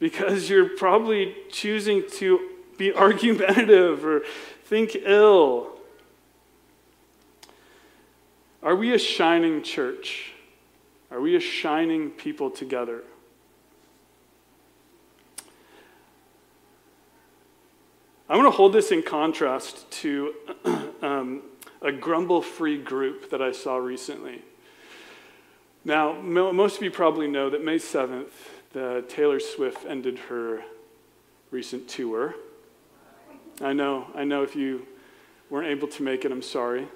because 0.00 0.50
you're 0.50 0.70
probably 0.70 1.36
choosing 1.52 2.02
to 2.14 2.48
be 2.76 2.92
argumentative 2.94 4.04
or 4.04 4.22
think 4.64 4.96
ill. 5.04 5.76
Are 8.62 8.74
we 8.74 8.92
a 8.92 8.98
shining 8.98 9.62
church? 9.62 10.32
Are 11.10 11.20
we 11.20 11.36
a 11.36 11.40
shining 11.40 12.10
people 12.10 12.50
together? 12.50 13.02
I'm 18.28 18.36
going 18.36 18.50
to 18.50 18.56
hold 18.56 18.72
this 18.72 18.92
in 18.92 19.02
contrast 19.02 19.90
to 19.90 20.34
um, 21.02 21.42
a 21.82 21.90
grumble 21.90 22.42
free 22.42 22.78
group 22.78 23.30
that 23.30 23.42
I 23.42 23.50
saw 23.50 23.76
recently. 23.76 24.42
Now, 25.84 26.12
most 26.12 26.76
of 26.76 26.82
you 26.82 26.90
probably 26.90 27.26
know 27.26 27.50
that 27.50 27.64
May 27.64 27.78
7th 27.78 28.30
the 28.72 29.04
Taylor 29.08 29.40
Swift 29.40 29.84
ended 29.86 30.18
her 30.18 30.62
recent 31.50 31.88
tour. 31.88 32.34
I 33.60 33.72
know, 33.72 34.06
I 34.14 34.24
know 34.24 34.42
if 34.42 34.54
you 34.54 34.86
weren't 35.50 35.68
able 35.68 35.88
to 35.88 36.02
make 36.02 36.24
it, 36.24 36.32
I'm 36.32 36.42
sorry. 36.42 36.86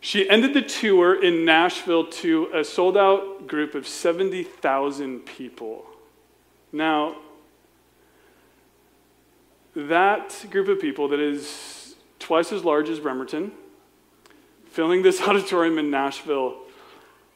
She 0.00 0.28
ended 0.28 0.54
the 0.54 0.62
tour 0.62 1.22
in 1.22 1.44
Nashville 1.44 2.06
to 2.06 2.50
a 2.52 2.64
sold 2.64 2.96
out 2.96 3.46
group 3.46 3.74
of 3.74 3.86
70,000 3.86 5.20
people. 5.20 5.86
Now, 6.72 7.16
that 9.76 10.46
group 10.50 10.68
of 10.68 10.80
people 10.80 11.08
that 11.08 11.20
is 11.20 11.94
twice 12.18 12.52
as 12.52 12.64
large 12.64 12.88
as 12.88 13.00
Bremerton, 13.00 13.52
filling 14.66 15.02
this 15.02 15.20
auditorium 15.28 15.78
in 15.78 15.90
Nashville, 15.90 16.56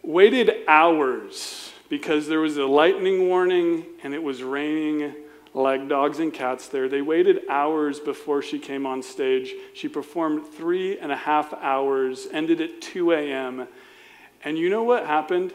waited 0.03 0.65
hours 0.67 1.68
because 1.89 2.27
there 2.27 2.41
was 2.41 2.57
a 2.57 2.67
lightning 2.67 3.29
warning 3.29 3.85
and 4.03 4.15
it 4.15 4.23
was 4.23 4.43
raining 4.43 5.15
like 5.55 5.89
dogs 5.89 6.19
and 6.19 6.33
cats 6.33 6.69
there. 6.69 6.89
They 6.89 7.03
waited 7.03 7.43
hours 7.49 8.01
before 8.01 8.43
she 8.43 8.59
came 8.59 8.87
on 8.87 9.03
stage. 9.03 9.55
She 9.75 9.89
performed 9.89 10.47
three 10.47 10.99
and 10.99 11.11
a 11.11 11.17
half 11.17 11.53
hours, 11.55 12.29
ended 12.33 12.61
at 12.61 12.81
2 12.81 13.13
a.m. 13.13 13.67
And 14.45 14.59
you 14.59 14.71
know 14.71 14.83
what 14.85 15.07
happened? 15.07 15.53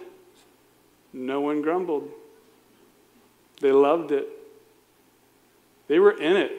No 1.13 1.41
one 1.41 1.61
grumbled. 1.61 2.09
They 3.61 3.71
loved 3.71 4.11
it. 4.11 4.27
They 5.87 5.99
were 5.99 6.11
in 6.11 6.35
it 6.35 6.51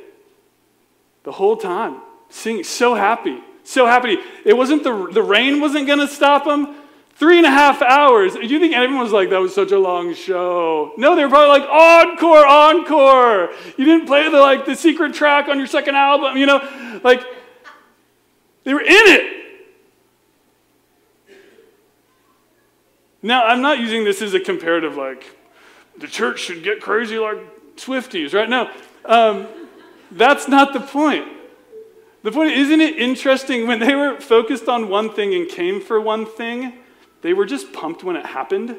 the 1.25 1.33
whole 1.33 1.57
time, 1.57 2.01
singing, 2.29 2.65
so 2.65 2.95
happy, 2.95 3.41
so 3.65 3.87
happy. 3.87 4.19
It 4.45 4.57
wasn't 4.57 4.85
the, 4.85 5.09
the 5.11 5.23
rain 5.23 5.61
wasn't 5.61 5.87
going 5.87 5.99
to 5.99 6.09
stop 6.09 6.45
them. 6.45 6.77
Three 7.17 7.37
and 7.37 7.47
a 7.47 7.51
half 7.51 7.81
hours. 7.81 8.35
Do 8.35 8.45
you 8.45 8.59
think 8.59 8.75
anyone 8.75 9.01
was 9.01 9.13
like, 9.13 9.31
that 9.31 9.39
was 9.39 9.55
such 9.55 9.71
a 9.71 9.79
long 9.79 10.15
show? 10.15 10.93
No, 10.97 11.15
they 11.15 11.23
were 11.23 11.31
probably 11.31 11.61
like, 11.61 11.69
encore, 11.71 12.45
encore. 12.45 13.53
You 13.77 13.85
didn't 13.85 14.07
play 14.07 14.29
the 14.29 14.41
like 14.41 14.67
the 14.67 14.75
secret 14.75 15.15
track 15.15 15.49
on 15.49 15.59
your 15.59 15.69
second 15.69 15.95
album, 15.95 16.37
you 16.37 16.47
know? 16.47 17.01
Like, 17.05 17.25
they 18.65 18.75
were 18.75 18.81
in 18.81 18.89
it. 18.89 19.31
Now, 23.23 23.45
I'm 23.45 23.63
not 23.63 23.79
using 23.79 24.05
this 24.05 24.21
as 24.21 24.35
a 24.35 24.41
comparative, 24.41 24.97
like, 24.97 25.25
the 25.97 26.09
church 26.09 26.41
should 26.41 26.63
get 26.65 26.81
crazy 26.81 27.19
like 27.19 27.39
Swifties, 27.77 28.35
right? 28.35 28.49
No, 28.49 28.71
um, 29.05 29.47
that's 30.11 30.49
not 30.49 30.73
the 30.73 30.81
point. 30.81 31.27
The 32.23 32.33
point, 32.33 32.53
is, 32.53 32.67
isn't 32.67 32.81
it 32.81 32.99
interesting 32.99 33.67
when 33.67 33.79
they 33.79 33.95
were 33.95 34.21
focused 34.21 34.69
on 34.69 34.89
one 34.89 35.13
thing 35.13 35.33
and 35.35 35.49
came 35.49 35.81
for 35.81 36.01
one 36.01 36.27
thing? 36.27 36.75
They 37.25 37.33
were 37.33 37.47
just 37.47 37.73
pumped 37.73 38.05
when 38.05 38.17
it 38.17 38.27
happened. 38.27 38.77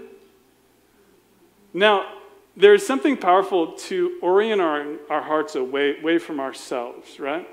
Now, 1.73 2.13
there's 2.55 2.85
something 2.85 3.17
powerful 3.17 3.71
to 3.73 4.19
orient 4.21 4.61
our, 4.61 4.85
our 5.09 5.23
hearts 5.23 5.55
away, 5.55 5.97
away 5.99 6.19
from 6.19 6.39
ourselves, 6.39 7.19
right? 7.19 7.49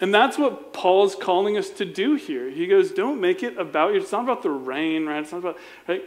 And 0.00 0.12
that's 0.12 0.36
what 0.36 0.72
Paul's 0.72 1.14
calling 1.14 1.56
us 1.56 1.70
to 1.70 1.84
do 1.84 2.16
here. 2.16 2.50
He 2.50 2.66
goes, 2.66 2.90
Don't 2.90 3.20
make 3.20 3.44
it 3.44 3.56
about 3.56 3.94
you. 3.94 4.00
It's 4.00 4.10
not 4.10 4.24
about 4.24 4.42
the 4.42 4.50
rain, 4.50 5.06
right? 5.06 5.22
It's 5.22 5.30
not 5.30 5.38
about, 5.38 5.58
right? 5.86 6.02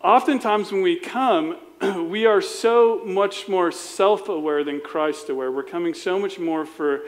Oftentimes 0.00 0.70
when 0.70 0.82
we 0.82 1.00
come, 1.00 1.58
we 2.08 2.26
are 2.26 2.40
so 2.40 3.02
much 3.04 3.48
more 3.48 3.72
self 3.72 4.28
aware 4.28 4.62
than 4.62 4.80
Christ 4.80 5.28
aware. 5.28 5.50
We're 5.50 5.64
coming 5.64 5.94
so 5.94 6.16
much 6.16 6.38
more 6.38 6.64
for 6.64 7.00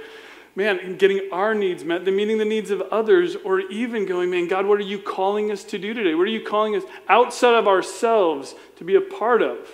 man, 0.56 0.96
getting 0.96 1.28
our 1.32 1.54
needs 1.54 1.84
met, 1.84 2.04
than 2.04 2.16
meeting 2.16 2.38
the 2.38 2.44
needs 2.44 2.70
of 2.70 2.80
others, 2.82 3.36
or 3.44 3.60
even 3.60 4.06
going, 4.06 4.30
man, 4.30 4.48
God, 4.48 4.66
what 4.66 4.78
are 4.78 4.84
you 4.84 4.98
calling 4.98 5.50
us 5.50 5.64
to 5.64 5.78
do 5.78 5.94
today? 5.94 6.14
What 6.14 6.22
are 6.22 6.30
you 6.30 6.44
calling 6.44 6.76
us 6.76 6.84
outside 7.08 7.54
of 7.54 7.66
ourselves 7.66 8.54
to 8.76 8.84
be 8.84 8.94
a 8.94 9.00
part 9.00 9.42
of? 9.42 9.68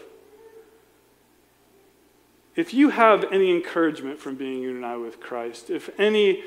If 2.57 2.75
you 2.75 2.91
have 2.91 3.25
any 3.33 3.51
encouragement 3.51 4.19
from 4.19 4.35
being 4.35 4.63
united 4.63 5.01
with 5.01 5.21
Christ, 5.21 5.71
if 5.71 5.89
any 5.99 6.45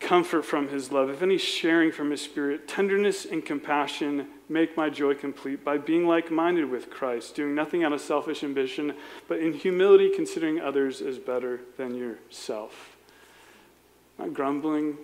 comfort 0.00 0.42
from 0.42 0.68
his 0.68 0.90
love, 0.90 1.08
if 1.10 1.22
any 1.22 1.38
sharing 1.38 1.92
from 1.92 2.10
his 2.10 2.20
spirit, 2.20 2.66
tenderness 2.66 3.24
and 3.24 3.44
compassion 3.44 4.26
make 4.52 4.76
my 4.76 4.90
joy 4.90 5.14
complete 5.14 5.64
by 5.64 5.78
being 5.78 6.06
like 6.06 6.30
minded 6.30 6.70
with 6.70 6.90
Christ, 6.90 7.34
doing 7.34 7.54
nothing 7.54 7.82
out 7.82 7.92
of 7.92 8.00
selfish 8.00 8.44
ambition, 8.44 8.94
but 9.28 9.38
in 9.38 9.54
humility 9.54 10.10
considering 10.14 10.60
others 10.60 11.00
as 11.00 11.18
better 11.18 11.60
than 11.76 11.94
yourself. 11.94 12.96
Not 14.18 14.34
grumbling, 14.34 14.98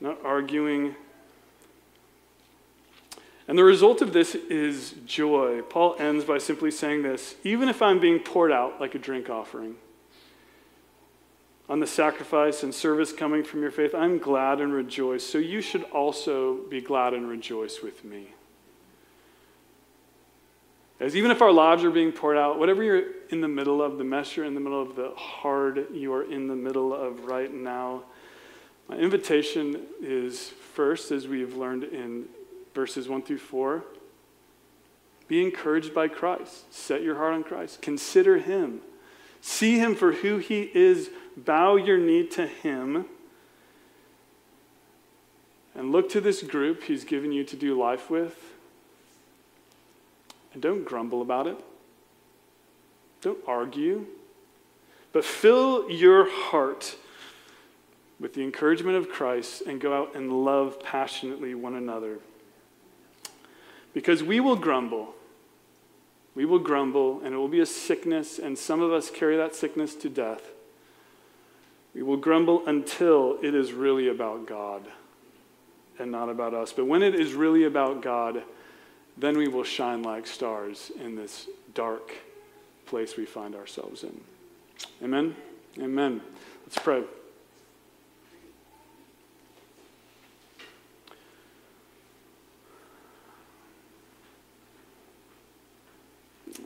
not 0.00 0.18
arguing. 0.24 0.94
And 3.48 3.58
the 3.58 3.64
result 3.64 4.02
of 4.02 4.12
this 4.12 4.34
is 4.34 4.94
joy. 5.06 5.62
Paul 5.62 5.96
ends 5.98 6.24
by 6.24 6.38
simply 6.38 6.70
saying 6.70 7.02
this 7.02 7.34
even 7.42 7.68
if 7.68 7.82
I'm 7.82 7.98
being 7.98 8.20
poured 8.20 8.52
out 8.52 8.80
like 8.80 8.94
a 8.94 8.98
drink 8.98 9.30
offering, 9.30 9.76
on 11.70 11.78
the 11.78 11.86
sacrifice 11.86 12.64
and 12.64 12.74
service 12.74 13.12
coming 13.12 13.44
from 13.44 13.62
your 13.62 13.70
faith, 13.70 13.94
I'm 13.94 14.18
glad 14.18 14.60
and 14.60 14.72
rejoice. 14.72 15.24
So 15.24 15.38
you 15.38 15.60
should 15.60 15.84
also 15.84 16.56
be 16.68 16.80
glad 16.80 17.14
and 17.14 17.28
rejoice 17.28 17.80
with 17.80 18.04
me. 18.04 18.34
As 21.00 21.16
even 21.16 21.30
if 21.30 21.40
our 21.40 21.50
lives 21.50 21.82
are 21.82 21.90
being 21.90 22.12
poured 22.12 22.36
out, 22.36 22.58
whatever 22.58 22.84
you're 22.84 23.04
in 23.30 23.40
the 23.40 23.48
middle 23.48 23.82
of, 23.82 23.96
the 23.96 24.04
mess 24.04 24.36
you're 24.36 24.44
in 24.44 24.52
the 24.52 24.60
middle 24.60 24.82
of, 24.82 24.96
the 24.96 25.12
hard 25.16 25.86
you 25.94 26.12
are 26.12 26.30
in 26.30 26.46
the 26.46 26.54
middle 26.54 26.92
of 26.92 27.24
right 27.24 27.52
now, 27.52 28.02
my 28.86 28.96
invitation 28.96 29.86
is 30.02 30.50
first, 30.74 31.10
as 31.10 31.26
we've 31.26 31.56
learned 31.56 31.84
in 31.84 32.26
verses 32.74 33.08
1 33.08 33.22
through 33.22 33.38
4, 33.38 33.82
be 35.26 35.42
encouraged 35.42 35.94
by 35.94 36.08
Christ. 36.08 36.72
Set 36.74 37.02
your 37.02 37.14
heart 37.14 37.32
on 37.32 37.44
Christ. 37.44 37.80
Consider 37.80 38.38
Him. 38.38 38.80
See 39.40 39.78
Him 39.78 39.94
for 39.94 40.12
who 40.12 40.38
He 40.38 40.70
is. 40.74 41.08
Bow 41.36 41.76
your 41.76 41.98
knee 41.98 42.26
to 42.28 42.46
Him. 42.46 43.06
And 45.74 45.92
look 45.92 46.10
to 46.10 46.20
this 46.20 46.42
group 46.42 46.82
He's 46.82 47.04
given 47.04 47.32
you 47.32 47.44
to 47.44 47.56
do 47.56 47.78
life 47.78 48.10
with. 48.10 48.36
And 50.52 50.62
don't 50.62 50.84
grumble 50.84 51.22
about 51.22 51.46
it. 51.46 51.58
Don't 53.20 53.38
argue. 53.46 54.06
But 55.12 55.24
fill 55.24 55.90
your 55.90 56.28
heart 56.28 56.96
with 58.18 58.34
the 58.34 58.42
encouragement 58.42 58.96
of 58.96 59.08
Christ 59.08 59.62
and 59.66 59.80
go 59.80 59.94
out 59.94 60.14
and 60.14 60.44
love 60.44 60.80
passionately 60.82 61.54
one 61.54 61.74
another. 61.74 62.18
Because 63.92 64.22
we 64.22 64.40
will 64.40 64.56
grumble. 64.56 65.14
We 66.34 66.44
will 66.44 66.58
grumble, 66.60 67.20
and 67.24 67.34
it 67.34 67.38
will 67.38 67.48
be 67.48 67.60
a 67.60 67.66
sickness, 67.66 68.38
and 68.38 68.56
some 68.56 68.80
of 68.80 68.92
us 68.92 69.10
carry 69.10 69.36
that 69.36 69.56
sickness 69.56 69.94
to 69.96 70.08
death. 70.08 70.42
We 71.92 72.02
will 72.02 72.16
grumble 72.16 72.66
until 72.66 73.38
it 73.42 73.54
is 73.54 73.72
really 73.72 74.08
about 74.08 74.46
God 74.46 74.84
and 75.98 76.12
not 76.12 76.28
about 76.28 76.54
us. 76.54 76.72
But 76.72 76.86
when 76.86 77.02
it 77.02 77.14
is 77.14 77.34
really 77.34 77.64
about 77.64 78.00
God, 78.00 78.42
then 79.16 79.36
we 79.36 79.48
will 79.48 79.64
shine 79.64 80.02
like 80.02 80.26
stars 80.26 80.90
in 81.00 81.16
this 81.16 81.48
dark 81.74 82.12
place 82.86 83.16
we 83.16 83.26
find 83.26 83.54
ourselves 83.54 84.02
in. 84.02 84.20
Amen? 85.02 85.36
Amen. 85.78 86.20
Let's 86.66 86.78
pray. 86.78 87.04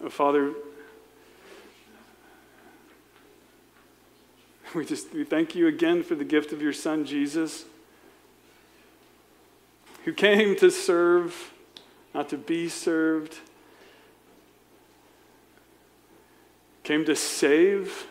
Father, 0.09 0.53
we 4.75 4.85
just 4.85 5.13
we 5.13 5.25
thank 5.25 5.55
you 5.55 5.67
again 5.67 6.03
for 6.03 6.15
the 6.15 6.25
gift 6.25 6.53
of 6.53 6.61
your 6.61 6.73
son 6.73 7.05
Jesus 7.05 7.65
who 10.05 10.13
came 10.13 10.57
to 10.57 10.71
serve 10.71 11.54
not 12.15 12.29
to 12.29 12.37
be 12.37 12.69
served 12.69 13.39
came 16.83 17.05
to 17.05 17.17
save 17.17 18.07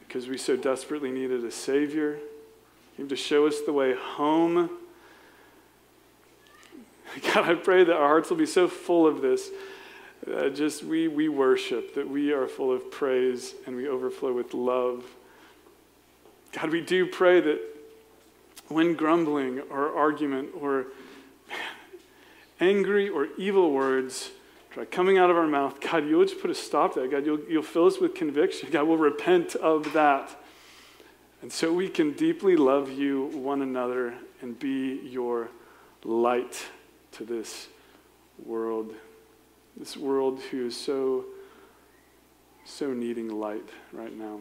because 0.00 0.28
we 0.28 0.38
so 0.38 0.56
desperately 0.56 1.10
needed 1.10 1.44
a 1.44 1.50
savior 1.50 2.18
came 2.96 3.08
to 3.08 3.16
show 3.16 3.46
us 3.46 3.60
the 3.66 3.72
way 3.72 3.94
home 3.94 4.70
god 7.34 7.48
i 7.48 7.54
pray 7.54 7.84
that 7.84 7.94
our 7.94 8.08
hearts 8.08 8.30
will 8.30 8.36
be 8.36 8.46
so 8.46 8.66
full 8.66 9.06
of 9.06 9.20
this 9.20 9.50
uh, 10.32 10.48
just 10.48 10.82
we, 10.82 11.08
we 11.08 11.28
worship, 11.28 11.94
that 11.94 12.08
we 12.08 12.32
are 12.32 12.46
full 12.46 12.72
of 12.72 12.90
praise 12.90 13.54
and 13.66 13.76
we 13.76 13.88
overflow 13.88 14.32
with 14.32 14.54
love. 14.54 15.04
God, 16.52 16.70
we 16.70 16.80
do 16.80 17.06
pray 17.06 17.40
that 17.40 17.60
when 18.68 18.94
grumbling 18.94 19.60
or 19.70 19.94
argument 19.94 20.50
or 20.58 20.86
angry 22.60 23.08
or 23.08 23.28
evil 23.36 23.70
words 23.70 24.30
try 24.70 24.84
coming 24.84 25.18
out 25.18 25.30
of 25.30 25.36
our 25.36 25.46
mouth, 25.46 25.80
God, 25.80 26.06
you'll 26.06 26.24
just 26.24 26.40
put 26.40 26.50
a 26.50 26.54
stop 26.54 26.94
to 26.94 27.00
that. 27.00 27.10
God, 27.10 27.24
you'll, 27.24 27.40
you'll 27.48 27.62
fill 27.62 27.86
us 27.86 28.00
with 28.00 28.14
conviction. 28.14 28.70
God, 28.70 28.88
we'll 28.88 28.96
repent 28.96 29.54
of 29.56 29.92
that. 29.92 30.30
And 31.42 31.52
so 31.52 31.72
we 31.72 31.88
can 31.88 32.12
deeply 32.12 32.56
love 32.56 32.90
you, 32.90 33.26
one 33.26 33.62
another, 33.62 34.14
and 34.40 34.58
be 34.58 35.00
your 35.04 35.48
light 36.04 36.66
to 37.12 37.24
this 37.24 37.68
world 38.44 38.94
this 39.76 39.96
world 39.96 40.40
who 40.50 40.66
is 40.66 40.76
so, 40.76 41.24
so 42.64 42.92
needing 42.92 43.28
light 43.28 43.68
right 43.92 44.16
now. 44.16 44.40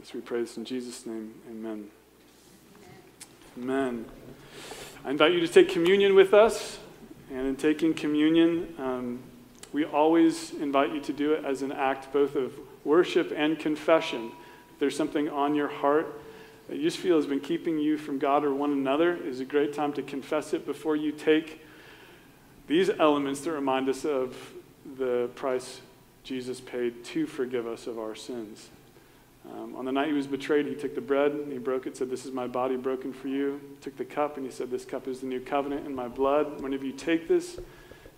As 0.00 0.12
we 0.14 0.20
pray 0.20 0.40
this 0.40 0.56
in 0.56 0.64
Jesus' 0.64 1.06
name, 1.06 1.34
amen. 1.50 1.88
Amen. 3.58 4.04
I 5.04 5.10
invite 5.10 5.32
you 5.32 5.40
to 5.40 5.48
take 5.48 5.68
communion 5.68 6.14
with 6.14 6.34
us. 6.34 6.78
And 7.30 7.46
in 7.46 7.56
taking 7.56 7.92
communion, 7.92 8.74
um, 8.78 9.18
we 9.72 9.84
always 9.84 10.52
invite 10.54 10.92
you 10.92 11.00
to 11.00 11.12
do 11.12 11.32
it 11.32 11.44
as 11.44 11.62
an 11.62 11.72
act 11.72 12.12
both 12.12 12.36
of 12.36 12.52
worship 12.84 13.32
and 13.34 13.58
confession. 13.58 14.30
If 14.72 14.78
there's 14.78 14.96
something 14.96 15.28
on 15.28 15.54
your 15.54 15.68
heart 15.68 16.20
that 16.68 16.76
you 16.76 16.82
just 16.82 16.98
feel 16.98 17.16
has 17.16 17.26
been 17.26 17.40
keeping 17.40 17.78
you 17.78 17.98
from 17.98 18.18
God 18.18 18.44
or 18.44 18.54
one 18.54 18.72
another, 18.72 19.16
is 19.16 19.40
a 19.40 19.44
great 19.44 19.72
time 19.72 19.92
to 19.94 20.02
confess 20.02 20.52
it 20.52 20.66
before 20.66 20.96
you 20.96 21.12
take 21.12 21.62
these 22.66 22.90
elements 22.90 23.40
that 23.42 23.52
remind 23.52 23.88
us 23.88 24.04
of 24.04 24.36
the 24.96 25.28
price 25.34 25.80
Jesus 26.24 26.60
paid 26.60 27.04
to 27.04 27.26
forgive 27.26 27.66
us 27.66 27.86
of 27.86 27.98
our 27.98 28.14
sins. 28.14 28.70
Um, 29.52 29.76
on 29.76 29.84
the 29.84 29.92
night 29.92 30.08
he 30.08 30.12
was 30.12 30.26
betrayed, 30.26 30.66
he 30.66 30.74
took 30.74 30.94
the 30.94 31.00
bread 31.00 31.32
and 31.32 31.52
he 31.52 31.58
broke 31.58 31.86
it, 31.86 31.96
said, 31.96 32.10
This 32.10 32.26
is 32.26 32.32
my 32.32 32.46
body 32.46 32.76
broken 32.76 33.12
for 33.12 33.28
you. 33.28 33.60
He 33.70 33.76
took 33.76 33.96
the 33.96 34.04
cup 34.04 34.36
and 34.36 34.44
he 34.44 34.52
said, 34.52 34.70
This 34.70 34.84
cup 34.84 35.06
is 35.06 35.20
the 35.20 35.26
new 35.26 35.40
covenant 35.40 35.86
in 35.86 35.94
my 35.94 36.08
blood. 36.08 36.60
Whenever 36.60 36.84
you 36.84 36.92
take 36.92 37.28
this, 37.28 37.58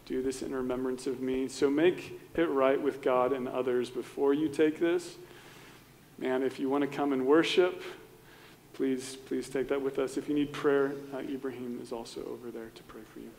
do 0.06 0.22
this 0.22 0.42
in 0.42 0.54
remembrance 0.54 1.06
of 1.06 1.20
me. 1.20 1.48
So 1.48 1.68
make 1.68 2.18
it 2.34 2.48
right 2.48 2.80
with 2.80 3.02
God 3.02 3.32
and 3.32 3.46
others 3.46 3.90
before 3.90 4.32
you 4.32 4.48
take 4.48 4.80
this. 4.80 5.16
Man, 6.16 6.42
if 6.42 6.58
you 6.58 6.68
want 6.68 6.82
to 6.82 6.88
come 6.88 7.12
and 7.12 7.26
worship, 7.26 7.82
please, 8.72 9.16
please 9.16 9.48
take 9.48 9.68
that 9.68 9.82
with 9.82 9.98
us. 9.98 10.16
If 10.16 10.28
you 10.28 10.34
need 10.34 10.52
prayer, 10.52 10.94
uh, 11.12 11.18
Ibrahim 11.18 11.78
is 11.82 11.92
also 11.92 12.24
over 12.24 12.50
there 12.50 12.70
to 12.74 12.82
pray 12.84 13.02
for 13.12 13.20
you. 13.20 13.30